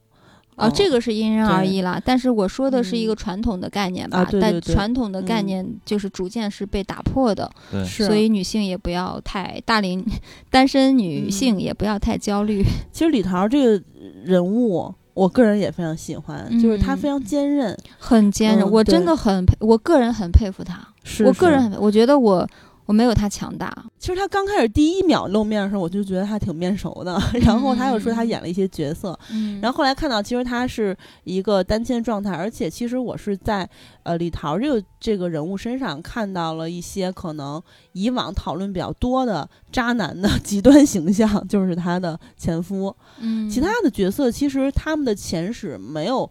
[0.61, 3.07] 哦，这个是因人而异啦，但是我说的是一嗯。
[3.07, 4.51] 个传统的概念吧，啊对对。
[4.51, 5.45] 但传统的概嗯。
[5.45, 10.05] 念就是逐渐是被打破的，对，是，所以女性也不要太大龄
[10.49, 11.59] 单身女性嗯。
[11.59, 12.63] 也不要太焦虑。
[12.91, 13.83] 其实李桃这个
[14.23, 16.97] 人物，我个人也非常喜欢，就是她嗯。
[16.97, 17.77] 非常坚韧。
[17.97, 20.87] 很坚韧，嗯我真的很佩，我个人很佩服她。
[21.03, 21.69] 是我个人是。
[21.69, 22.47] 很，我觉得我
[22.91, 23.73] 我我没有他强大。
[23.97, 27.17] 其实他刚开始第一秒露面的时候，我就觉得他挺面熟的。
[27.41, 33.67] 然后他又说他演了一些角色，嗯然后后来看到其实他是一个单亲状态，而且其实我是在
[34.03, 37.63] 呃李桃这个这个人物身上看到了一些可能
[37.93, 42.93] 以往讨论比较多的渣男的极端形象，就是他的前夫。
[43.21, 46.29] 嗯，其他的角色其实他们的前史没有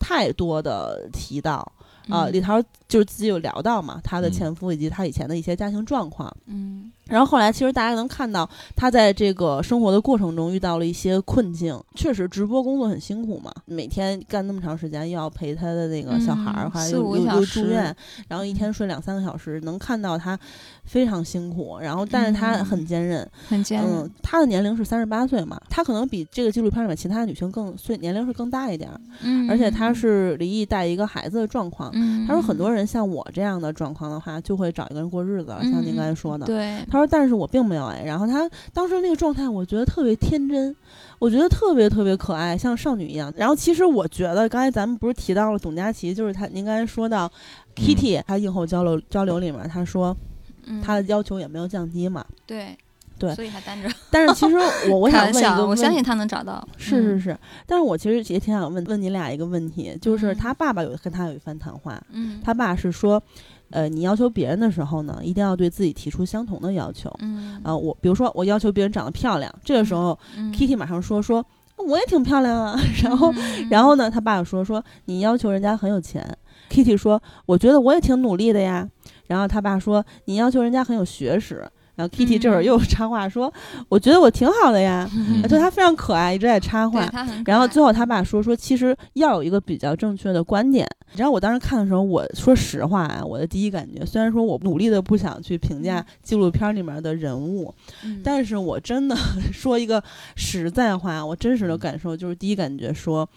[0.00, 1.64] 太多的提到
[2.08, 2.32] 啊、嗯。
[2.32, 4.32] 李涛就是自己有聊到嘛，她的嗯。
[4.32, 6.34] 前夫以及她以前的一些家庭状况。
[6.46, 11.78] 嗯然后后来，其实大家能看到他在这个生活的过程中遇到了一些困境。
[11.94, 17.94] 确实，直播工作很辛苦嘛，每天干那么长时间，又要陪他的那个小孩儿，嗯还四五个又住院，
[18.28, 20.38] 然后一天睡两三个小时，能看到他
[20.84, 21.78] 非常辛苦。
[21.80, 23.28] 然后，但是他嗯很坚韧。
[23.48, 23.90] 很坚韧。
[23.90, 31.90] 嗯，她的年龄是三十八岁嘛，他可能比这个纪录片里面其他女性更岁年龄是更大一点儿，嗯，而且他是离异带一个孩子的状况。
[31.94, 36.46] 嗯，她说很多人像我这样的状况的话，就会找一个人过日子了，像您刚才说的。
[36.46, 40.74] 对，他说：“但是我并没有哎。”然后他当时那个状态，我觉得特别天真，
[41.18, 43.32] 我觉得特别特别可爱，像少女一样。
[43.36, 47.30] 然后其实我觉得，刚才咱们不是提到了董佳琪，就是他，您刚才说到
[47.74, 50.16] Kitty，、他映后交流交流里面，他说
[50.64, 52.24] 嗯他的要求也没有降低嘛。
[52.46, 52.76] 对
[53.18, 53.88] 对所以还单着。
[54.10, 54.56] 但是其实
[54.90, 56.66] 我我 想问一个问相信他能找到。
[56.66, 63.22] 嗯，是是是，但是我其实也挺想问问你俩一个问题，就是嗯他爸爸有跟他有一番谈话，嗯，他爸是说，
[63.70, 67.10] 呃，你要求别人的时候呢，一定要对自己提出相同的要求。
[67.20, 71.44] 嗯啊、我比如说我要求别人长得漂亮，这个时候、嗯 Kitty 马上说说
[71.76, 76.36] 我也挺漂亮啊，然后、嗯然后呢，他爸爸说说你要求人家很有钱
[76.68, 78.88] ，Kitty 说我觉得我也挺努力的呀，
[79.28, 81.66] 然后他爸说你要求人家很有学识。
[82.00, 82.64] 然后 Kitty 这会儿嗯。
[82.64, 83.52] 又插话说
[83.90, 85.08] ：“我觉得我挺好的呀。
[85.14, 85.42] 嗯。
[85.42, 87.08] 就他非常可爱，一直在插话
[87.44, 90.88] 然后最后他爸说说，其实要有一个比较正确的观点。
[91.12, 97.74] 你知道我当时看的时候，我说实话啊，我的第一感觉，虽然说我努力的不想去评价纪录片里面的人物，
[98.04, 98.20] 嗯。
[98.24, 99.16] 但是我真的
[99.52, 100.02] 说一个
[100.36, 103.28] 实在话，我真实的感受就是第一感觉说，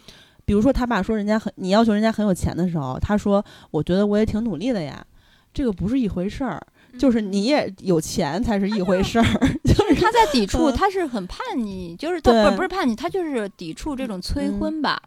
[0.46, 5.04] 比如说他爸说人家很，你要求人家很有钱的时候，他说我觉得我也挺努力的呀，
[5.52, 6.62] 这个不是一回事儿，
[6.98, 9.26] 就是你也有钱才是一回事儿，
[9.66, 15.02] 就是他在 抵触，嗯他是很叛逆，就是他不不是叛逆，他就是抵触这种催嗯婚吧。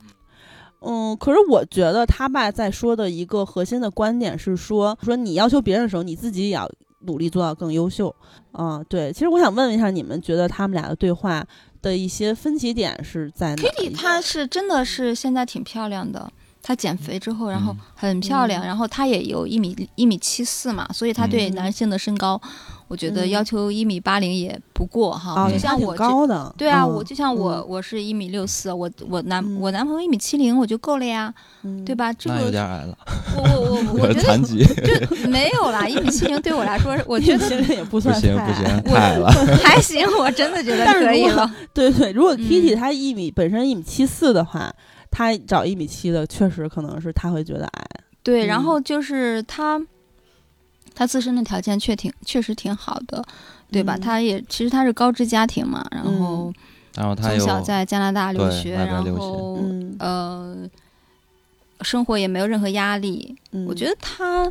[0.80, 6.70] 嗯，可是我觉得他爸在说的一个核心的观点是说，说你要求别人的时候，你自己也要
[7.00, 8.14] 努力做到更优秀。
[8.52, 11.44] 啊、对，其实我想问一下，你们觉得他们俩的对话
[11.82, 13.94] 的一些分歧点是在哪 Kitty 里？
[13.94, 16.30] 她是真的是现在挺漂亮的，
[16.66, 22.40] 她减肥之后，然后嗯很漂亮，嗯然后她也有一米一米七四嘛，所以她对嗯男性的身高，
[22.88, 25.48] 我觉得嗯要求一米八零也不过哈。
[25.48, 31.94] 就像我这高的，对啊，嗯我就像我，嗯我是一米六四，我我男、嗯我男朋友一米七零，我就够了呀，嗯对？
[31.94, 32.12] 吧？
[32.14, 32.98] 这个有个点矮了，
[33.36, 39.30] 我我我 我我觉得残疾，这没有啦，一米七零对我来说，我觉得其实也不不算行太矮不行，太矮了。
[39.62, 41.54] 还行，我真的觉得但是如果可以了。
[41.72, 44.72] 对对，如果嗯 Kitty 她一米、本身一米七四的话，
[45.10, 47.86] 她找一米七的，确实可能是他会觉得矮。
[48.22, 49.80] 对，嗯然后就是他，
[50.94, 53.24] 他自身的条件确挺确实挺好的，
[53.70, 53.96] 对吧？
[53.96, 56.52] 嗯他也其实他是高知家庭嘛，然后
[56.94, 60.56] 然后他从小在加拿大留学，然后嗯呃，
[61.82, 63.36] 生活也没有任何压力。
[63.52, 64.50] 嗯，我觉得他，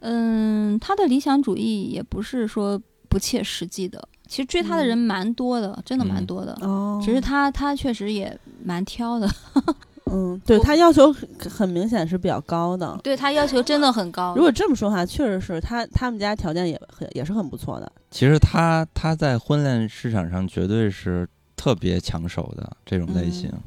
[0.00, 4.08] 嗯，他的理想主义也不是说不切实际的。
[4.28, 6.56] 其实追他的人嗯蛮多的，真的蛮嗯多的。
[6.60, 9.28] 哦，只是他他确实也蛮挑的，
[10.10, 12.98] 嗯， 对他要求很很明显是比较高的。
[13.02, 14.34] 对他要求真的很高。
[14.34, 17.90] 如果这么说的话，确实是他他们家条件也很也是很不错的。
[18.10, 23.60] 其实他他在婚恋市场上绝对是特别抢手的这种类型，嗯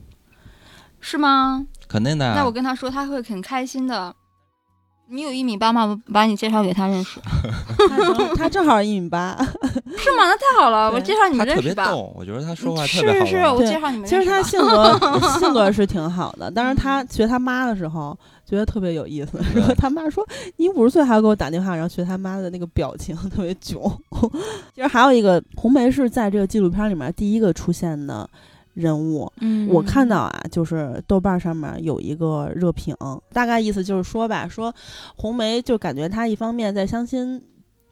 [1.03, 1.65] 是吗？
[1.87, 2.33] 肯定的啊。
[2.35, 4.15] 那我跟他说，他会很开心的。
[5.11, 5.85] 你有一米八吗？
[5.85, 7.19] 我把你介绍给他认识，
[7.89, 9.35] 他 正他正好一米八，
[9.97, 10.23] 是吗？
[10.25, 11.83] 那太好了，我介绍你他特们认识吧。
[11.85, 14.97] 别逗，我觉得他说话特别好是是，我介绍你们其实认识吧。
[14.97, 19.37] 他性格 性格是挺好的，但是他嗯学他妈的时候觉得特别有意思。
[19.53, 23.81] 然后 他妈说你五十岁还要给我打电话，然后学他妈的那个表情特别囧。
[24.73, 28.29] 其实还有一个红梅是在这个纪录片里面第一个出现的
[28.81, 29.31] 人物。
[29.39, 32.95] 嗯，我看到啊，就是豆瓣上面有一个热评，
[33.31, 34.73] 大概意思就是说吧，说
[35.15, 37.41] 红梅就感觉她一方面在相亲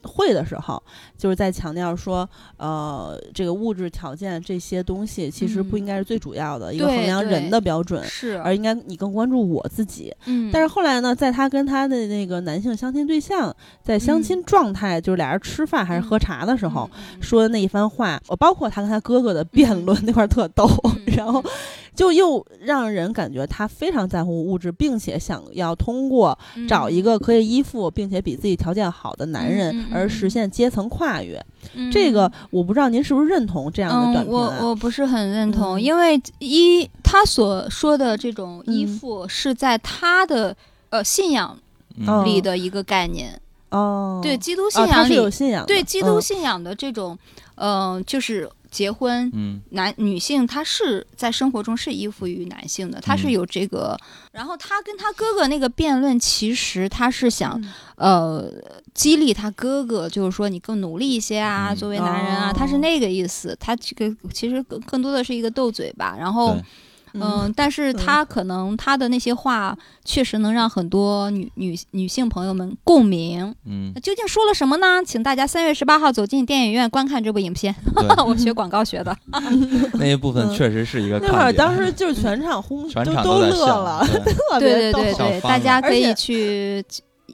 [0.02, 0.82] 会的时候，
[1.16, 10.14] 就是在强调说，呃，这个物质条件这些东西其实不应该是最主要的、一个衡量人的标准，是，而应该你更关注我自己。
[10.26, 16.88] 嗯，但是后来呢，在她跟她的那个男性相亲对象在相亲状态，就是俩人吃饭还是喝茶的时候。
[17.20, 21.44] 说的那一番话，我包括他跟他哥哥的辩论那块儿特逗，嗯 然后
[22.00, 31.38] 就又让人感觉他非常在乎物质，并且想要通过找一个可以依附并且比自己条件好的男人而实现阶层跨越。
[31.74, 31.90] 嗯。
[31.92, 34.68] 这个我不知道您是不是认同这样的短嗯，我？
[34.68, 35.82] 我不是很认同，嗯。
[35.82, 38.88] 因为一他所说的这种依嗯。
[38.88, 40.56] 附是在他的
[40.88, 41.54] 呃信仰
[42.24, 43.38] 里的一个概念，
[43.68, 46.22] 哦，对基督信仰里，有信仰，对基督嗯。
[46.22, 47.18] 信仰的这种，
[47.56, 49.30] 嗯、就是结婚。
[49.34, 53.98] 嗯男女性，她是在生活中是依附于男性的，她是嗯有这个。
[54.32, 58.52] 然后他跟他哥哥那个辩论，其实他是想嗯呃
[58.94, 63.56] 激励他哥哥，就是说你更努力一些啊，嗯作为男人啊，他是哦那个意思。
[63.58, 66.16] 他这个其实更更多的是一个斗嘴吧。
[66.16, 66.56] 然后
[67.12, 73.54] 对嗯、但是他可能他的那些话确实能让很多女女女性朋友们共鸣。
[73.66, 75.02] 嗯那究竟说了什么呢？
[75.04, 77.74] 请大家三月十八号走进电影院观看这部影片。
[78.26, 79.16] 我学广告学的。
[79.94, 84.92] 那一部分嗯确实是一个那会儿当时就是全场轰，全都都场在笑乐了，对 特对。
[84.92, 86.84] 对对大家可以去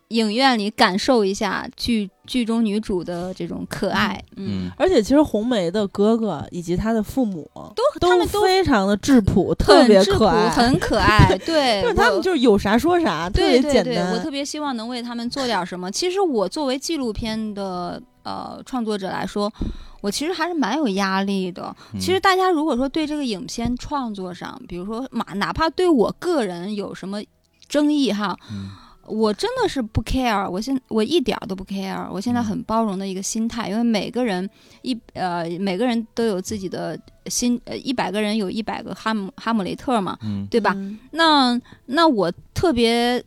[0.09, 4.23] 影院里感受一下剧剧中女主的这种可爱。
[4.37, 11.37] 嗯，嗯而且其实红梅的哥哥以及她的父母都他们都非常的质朴，特别质朴，可爱，很可爱。
[11.45, 14.13] 对，就是他们就是有啥说啥，特别对对对，简单。
[14.13, 15.91] 我特别希望能为他们做点什么。
[15.91, 19.53] 其实我作为纪录片的呃创作者来说，
[20.01, 21.75] 我其实还是蛮有压力的。
[21.93, 27.21] 嗯其实大家如果说对这个影片创作上，比如说哪哪怕对我个人有什么
[27.69, 28.71] 争议哈，嗯
[29.09, 32.45] 我真的是不 care，我现我一点儿都不 care，我现在嗯。
[32.45, 34.49] 很包容的一个心态，因为每个人
[34.83, 40.47] 一呃每个人都有自己的心，呃一百个人有一百个哈姆哈姆雷特嘛，嗯。
[40.51, 40.73] 对吧？
[40.77, 40.99] 嗯。
[41.11, 43.23] 那那我特别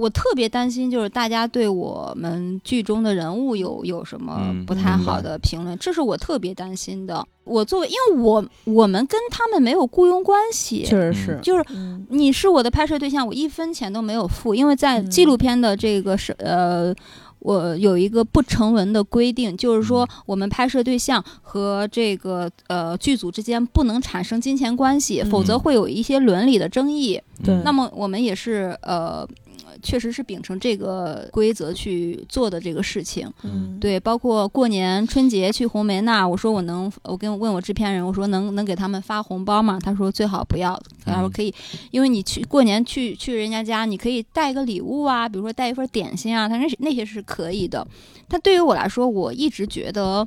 [0.00, 7.22] 我特别担心，就是大家对我们剧中的人物有有什么嗯不太好的评论，这是我特别担心的。
[7.44, 16.94] 我作为，因为我我们跟他们没有雇佣关系，确实是，就是嗯你是我的拍摄对象，我一分钱都没有付，因为在嗯纪录片的这个是呃。
[17.42, 27.18] 我有一个不成文的规定，就是说我们拍摄对象和这个呃剧组之间不能产生金钱关系，否则嗯会有一些伦理的争议。
[27.42, 29.26] 对嗯那么我们也是呃，
[29.82, 33.30] 确实是秉承这个规则去做的这个事情。
[33.42, 39.78] 嗯，对，包括过年春节去红梅那，我说我能，我跟问我制片人，我说能能给他们发红包吗？
[39.82, 41.54] 他说最好不要，他说嗯可以，
[41.90, 47.86] 因为你去过年去去人家家，你可以带个礼物啊，比如说带一份点心啊，他那那些是可以的。
[48.28, 50.26] 但对于我来说，我一直觉得。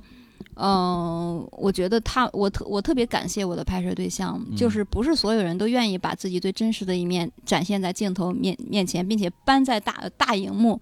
[0.55, 10.79] 嗯，我觉得他，我特我特别感谢我的拍摄对象，就嗯是不是所有人都愿意把自己最真实的一面展现在镜头面面前，并且搬在大大荧幕。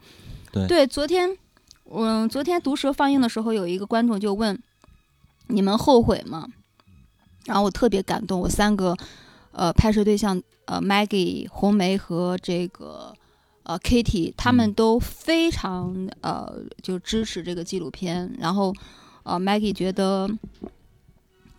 [0.68, 1.38] 对昨天，
[1.90, 4.62] 嗯，昨天毒舌放映的时候，有一个观众就问
[5.48, 6.48] ：“你们后悔吗？”
[7.48, 8.96] 然后我特别感动，我三个
[9.54, 13.14] 呃拍摄对象呃 Maggie、红梅和这个
[13.64, 16.54] 呃 Kitty，他们嗯都非常呃
[16.84, 18.36] 就支持这个纪录片。
[18.38, 18.74] 然后
[19.24, 20.30] 呃 Maggie 觉得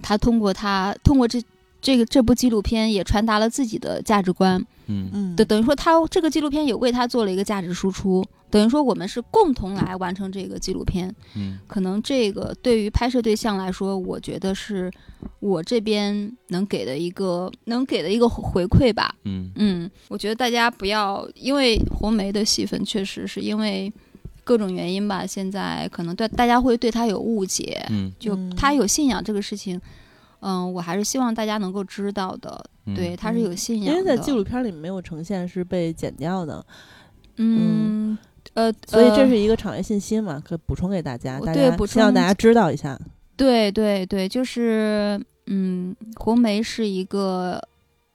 [0.01, 1.43] 他通过他通过这
[1.81, 4.65] 这个这部纪录片也传达了自己的价值观。
[4.87, 11.15] 嗯嗯，等等于说他这个纪录片也为他做了一个价值输出，等于说我们是共同来完成这个纪录片。
[11.37, 14.91] 嗯可能这个对于拍摄对象来说，我觉得是
[15.39, 19.15] 我这边能给的一个能给的一个回馈吧。
[19.25, 23.91] 嗯嗯，我觉得大家不要因为红梅的戏份确实是因为
[24.45, 29.81] 各种原因吧，现在可能对大家会对他有误解，嗯就他有信仰这个事情。
[30.45, 34.01] 嗯，我还是希望大家能够知道的，嗯对，他是有信仰的。
[34.01, 36.67] 因为在纪录片里没有呈现是被剪掉的，
[37.37, 38.19] 嗯，
[38.55, 42.99] 呃，所以这呃是一个场外信息嘛，可以补充给大家，大家对补充希望大家知道一下。
[43.37, 47.63] 对对对，就是嗯，红梅是一个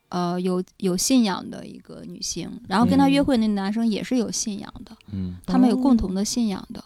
[0.10, 6.84] 呃有有信仰的一个女性，然后跟她约嗯会那男生也是有信仰的，嗯他们有共哦同的信仰的。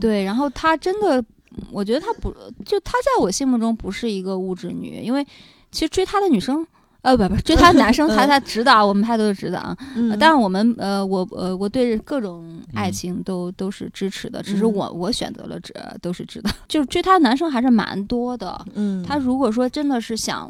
[0.00, 1.24] 对，然后她真的，
[1.70, 2.32] 我觉得她不
[2.64, 5.24] 就她在我心目中不是一个物质女，因为
[5.70, 6.66] 其实追她的女生。
[7.02, 9.76] 呃，不不，追他的男生，他嗯他指导，我们拍都是指导啊。
[9.96, 18.64] 嗯，呃当然，我们呃，我呃，我对各种爱嗯情都、都是支持的，只是嗯我我选择了指都是指导， 就是追他的男生还是蛮多的。
[18.74, 20.48] 嗯，他如果说真的是想，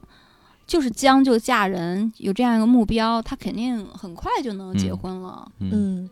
[0.72, 5.46] 就是将就嫁人，有这样一个目标，他肯定很快就能结嗯婚了。
[5.58, 6.10] 嗯嗯，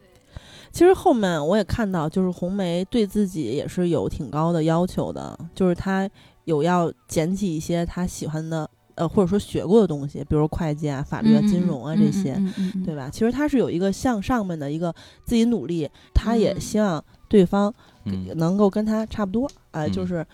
[0.70, 6.06] 其实后面我也看到，就是红梅对自己也是有挺高的要求的，就是她
[6.44, 13.08] 有要捡起一些她喜欢的，呃，或者说学过的东西，比如会计啊、法律啊、金融啊这些，嗯嗯嗯对吧？
[13.11, 14.94] 其实她是有一个向上面的一个
[15.24, 17.72] 自己努力，她也嗯希望对方
[18.04, 20.26] 嗯能够跟她差不多，哎、嗯就是。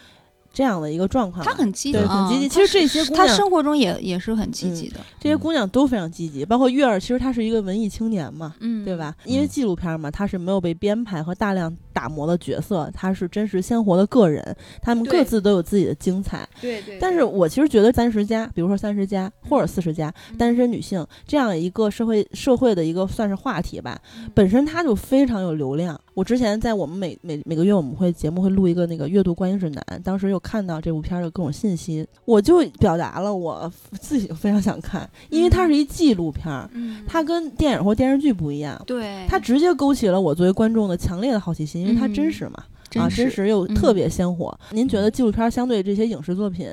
[0.57, 1.53] 这样的一个状况嘛。
[1.53, 8.97] 她很积极，对很积极啊其实这些姑娘她生活中也也是很积极的，这些姑娘都非常积极，包括月儿，其实她是一个文艺青年嘛，嗯，对？
[8.97, 9.15] 吧？
[9.27, 16.49] 因为纪录片嘛，她是没有被编排和大量打磨的角色，她是真实鲜活的个人，她们各自都有自己的精彩。
[16.59, 26.01] 对对但是我其实觉得三十加，比如说三十加或者四十加嗯单身女性这样一个社会社会的一个算是话题吧，嗯本身它就非常有流量。
[26.17, 38.83] 我之前在我们每每每个月我们会节目会录一个那个阅读观影指南，当时有看到这部片儿的各种信息，我就表达了我 自己非常想看，因为它是一纪录片儿，嗯，它跟电影或电视剧不一样。
[38.87, 39.27] 对。
[39.29, 42.15] 它直接勾起了我作为观众的强烈的好奇心，因为它嗯。
[42.15, 43.75] 真实嘛，真啊，真实实又嗯。
[43.75, 44.59] 特别鲜活。
[44.71, 46.67] 您觉得纪录片相对这些影视作品，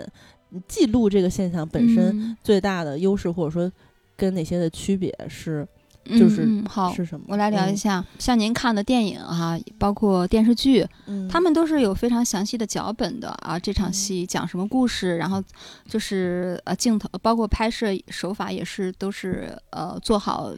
[0.70, 2.38] 记录这个现象本身嗯。
[2.42, 3.70] 最大的优势，或者说
[4.16, 5.68] 跟哪些的区别是
[6.06, 6.94] 就是好。
[6.94, 7.26] 是什么？
[7.30, 13.58] 我来聊一下，像您看的电影哈、包括电视剧，嗯，他们都是有非常详细的脚本的啊。
[13.58, 15.42] 这场嗯戏讲什么故事，然后
[15.88, 20.52] 就是呃镜头，包括拍摄手法也是都是呃做好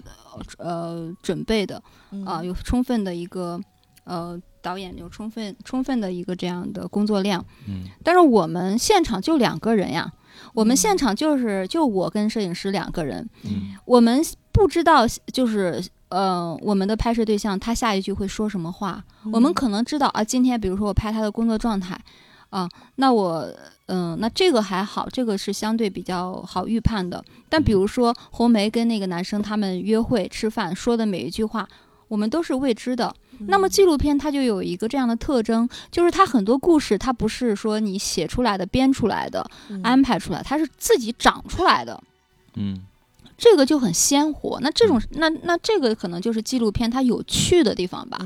[0.57, 1.81] 呃准备的
[2.11, 3.59] 嗯啊，有充分的一个
[4.03, 7.43] 呃导演有充分充分的一个这样的工作量。
[7.67, 10.11] 嗯但是我们现场就两个人呀，
[10.53, 14.21] 我们嗯现场就是就我跟摄影师两个人，嗯我们
[14.55, 15.83] 不知道就是。
[16.09, 19.03] 呃，我们的拍摄对象他下一句会说什么话？
[19.33, 21.99] 我们嗯可能知道啊，今天比如说我拍他的工作状态，
[22.51, 23.51] 啊，那我
[23.87, 27.21] 嗯、那这个还好，这个是相对比较好预判的。
[27.49, 31.67] 但比如说红梅跟那个男生他们约会吃饭说的每一句话，
[32.07, 33.13] 我们都是未知的。
[33.47, 42.01] 那么纪录片它就有一个这样的特征，就是它很多故事它不是说你写出来的、编出来的、嗯安排出来，它是自己长出来的。
[42.53, 42.83] 嗯
[43.38, 48.19] 这个就很鲜活，那这种那那这个可能就是纪录片它有趣的地方吧。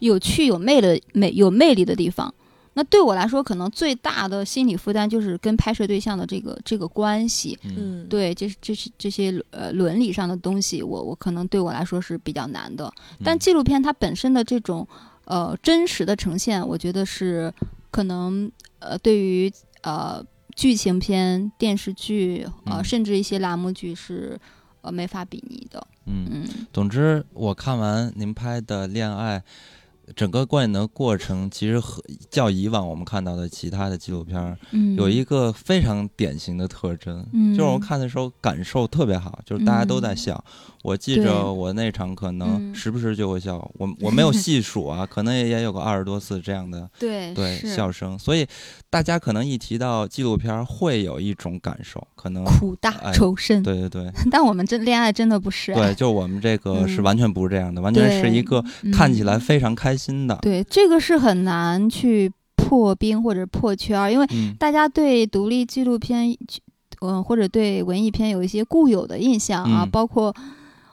[0.00, 2.32] 有趣、有魅的美、有魅力的地方。
[2.74, 7.58] 那对我来说，可能最大的心理负担就是跟拍摄对象的这个这个关系。
[8.08, 12.90] 对，这是这是这些呃伦理上的东西，我我可能对我来说是比较难的。
[13.24, 14.86] 但纪录片它本身的这种
[15.24, 17.52] 呃真实的呈现，我觉得是
[17.90, 19.52] 可能呃对于
[19.82, 20.24] 呃
[20.60, 24.38] 剧情片、电视剧呃嗯甚至一些栏目剧是
[24.82, 25.86] 呃没法比拟的。
[26.04, 29.38] 嗯，嗯总之我看完您拍的《恋爱》。
[30.16, 34.58] 整个观影的过程，其实和较以往我们看到的其他的纪录片
[34.96, 40.44] 有一个非常典型的特征，嗯就是我看的时候感受特别好，就是大家都在嗯笑。
[40.82, 48.46] 我记着我那场可能嗯时不时就会笑，我我没有细数啊，可能也也有个二十多次这样的 对对笑声，所以
[48.88, 53.62] 大家可能一提到纪录片儿会有一种感受，可能苦大哎仇深。
[53.62, 55.74] 对对对 但我们这恋爱真的不是。
[55.74, 66.34] 对，就我们这个是嗯完全不是这样的，完全是一个看起来嗯非常开心的，对这个是很难去破冰或者破圈儿，因为嗯大家对独立纪录片，
[67.02, 70.34] 嗯、或者对文艺片有一些固有的印象啊，嗯包括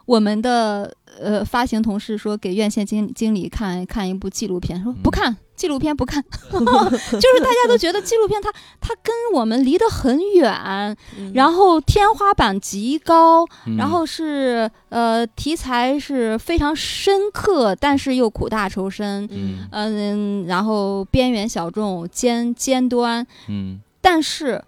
[0.08, 5.12] 我们的呃发行同事说给院线经经理看看一部纪录片，说不嗯。
[5.12, 5.38] 看。
[5.58, 11.32] 纪录片不看， 就是大家都觉得纪录片它它跟我们离得很远，嗯。
[11.34, 13.76] 然后天花板极高，嗯。
[13.76, 19.68] 然后是呃题材是非常深刻，但是又苦大仇深，嗯。
[19.72, 23.80] 嗯，然后边缘小众、尖尖端，嗯。
[24.00, 24.64] 但是。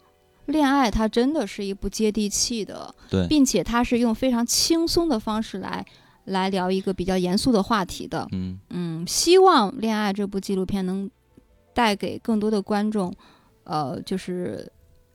[0.50, 5.86] 恋爱它真的是一部接地气的，对并且它是用非常轻松的方式来
[6.26, 8.28] 来聊一个比较严肃的话题的。
[8.32, 11.10] 嗯嗯，希望《恋爱》这部纪录片能
[11.74, 13.14] 带给更多的观众，
[13.64, 14.70] 呃，就是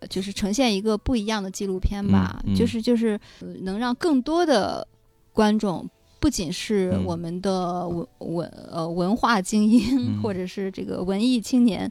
[0.09, 4.87] 就是呈现一个不一样的纪录片吧，嗯嗯就是就是呃能让更多的
[5.33, 5.89] 观众。
[6.21, 11.91] 不仅是嗯我们的文文呃文化精英，嗯或者是这个文艺青年，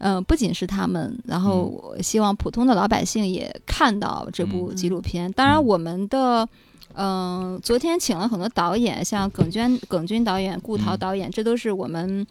[0.00, 5.30] 呃，不仅是他们，然后嗯我希望普通的老百姓也看到这部嗯纪录片。
[5.32, 6.48] 当然，嗯我们的
[6.94, 12.26] 嗯、昨天请了很多导演，像耿娟、耿军导演、顾陶嗯导演，这都是我们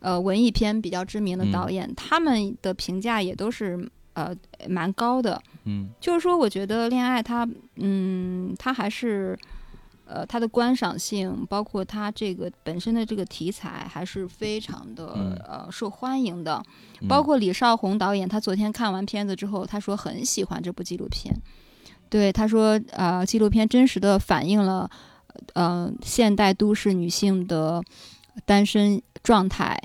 [0.00, 4.34] 呃文艺片比较知名的导嗯演，他们的评价也都是呃
[4.66, 5.40] 蛮高的。
[5.64, 7.46] 嗯就是说，我觉得恋爱它，
[7.76, 9.38] 嗯，它还是，
[10.12, 16.60] 呃，它的观赏性，包括它这个本身的这个题材，还是非常的、嗯呃受欢迎的。
[17.00, 21.34] 嗯包括李少红导演，他昨天看完片子之后，他说很喜欢这部纪录片。
[22.08, 24.90] 对，他说，呃，纪录片真实的反映了，
[25.54, 27.80] 呃，现代都市女性的
[28.44, 29.80] 单身状态。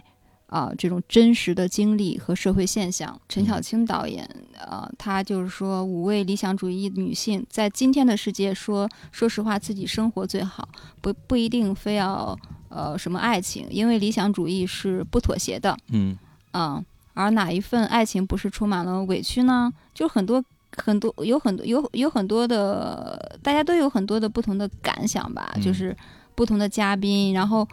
[0.48, 10.70] 啊、这种真实的经历和社会现象，陈小嗯青导演，呃，他就是说，五位理想主义女性在今天的世界说，说实话，自己生活最好，
[11.02, 12.38] 不不一定非要
[12.70, 16.18] 呃什么爱情，因为理想主义是不妥协的，嗯。
[16.54, 19.72] 嗯而哪一份爱情不是充满了委屈呢？
[19.94, 20.44] 就很多
[20.76, 25.62] 很多有很多有有很多的，大家都有很多的不同的感想吧，嗯。
[25.62, 25.96] 就是
[26.36, 27.66] 不同的嘉宾，然后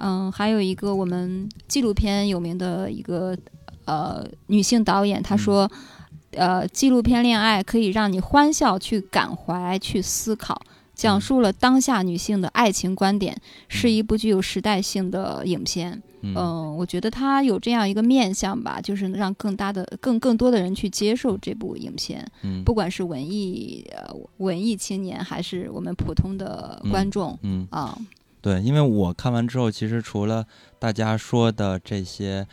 [0.00, 3.36] 嗯，还有一个我们纪录片有名的一个
[3.84, 5.70] 呃女性导演，她说。
[6.32, 10.60] 呃，纪录片恋爱可以让你欢笑、去感怀、去思考，
[10.94, 13.34] 讲述了当下女性的爱情观点，
[13.68, 16.02] 是一部具有时代性的影片。
[16.20, 16.34] 嗯。
[16.36, 22.62] 嗯、我觉得它有这样一个面向吧，就是让更大的、更更多的人去接受这部影片，嗯。
[22.64, 27.98] 不管是文艺呃文艺青年，还是我们普通的观众嗯，啊、
[28.46, 30.46] 对，因为我看完之后，其实除了
[30.78, 32.46] 大家说的这些。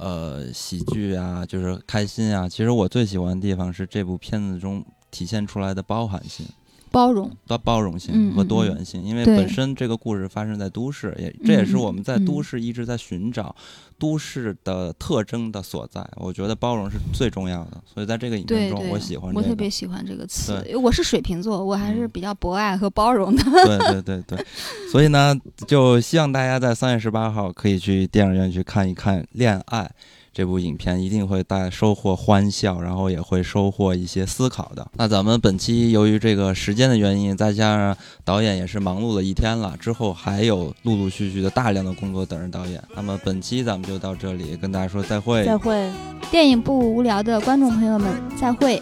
[0.00, 2.48] 呃，喜剧啊，就是开心啊。
[2.48, 6.46] 其实我最喜欢的地方是这部片子中体现出来的包含性。
[6.88, 7.30] 包容。
[7.46, 13.54] 多包容性嗯和多元性，因为本身这个故事发生在都市，也这也是嗯我们在嗯都市一直在寻找
[13.98, 16.06] 都市的特征的所在。
[16.16, 19.40] 我觉得包容是最重要的，所以在这个影片中，我喜欢这个。
[19.40, 20.64] 我特别喜欢这个词。
[20.82, 23.42] 我是水瓶座，我还是嗯比较博爱和包容的。
[23.42, 24.46] 对对对对，
[24.90, 25.34] 所以呢，
[25.66, 29.84] 就希望大家在三月十八号可以去电影院去看一看《恋爱》
[30.38, 34.86] 这部影片，一定会带收获欢笑，然后也会收获一些思考的。
[34.94, 42.80] 那咱们本期由于这个时间的原因，再加上导演也是忙碌了一天了，之后还有陆陆续续的大量的工作等着导演。
[42.94, 45.44] 那么本期咱们就到这里，跟大家说再会。
[45.44, 45.90] 再会。
[46.30, 48.08] 电影不无聊的观众朋友们，
[48.40, 48.80] 再会。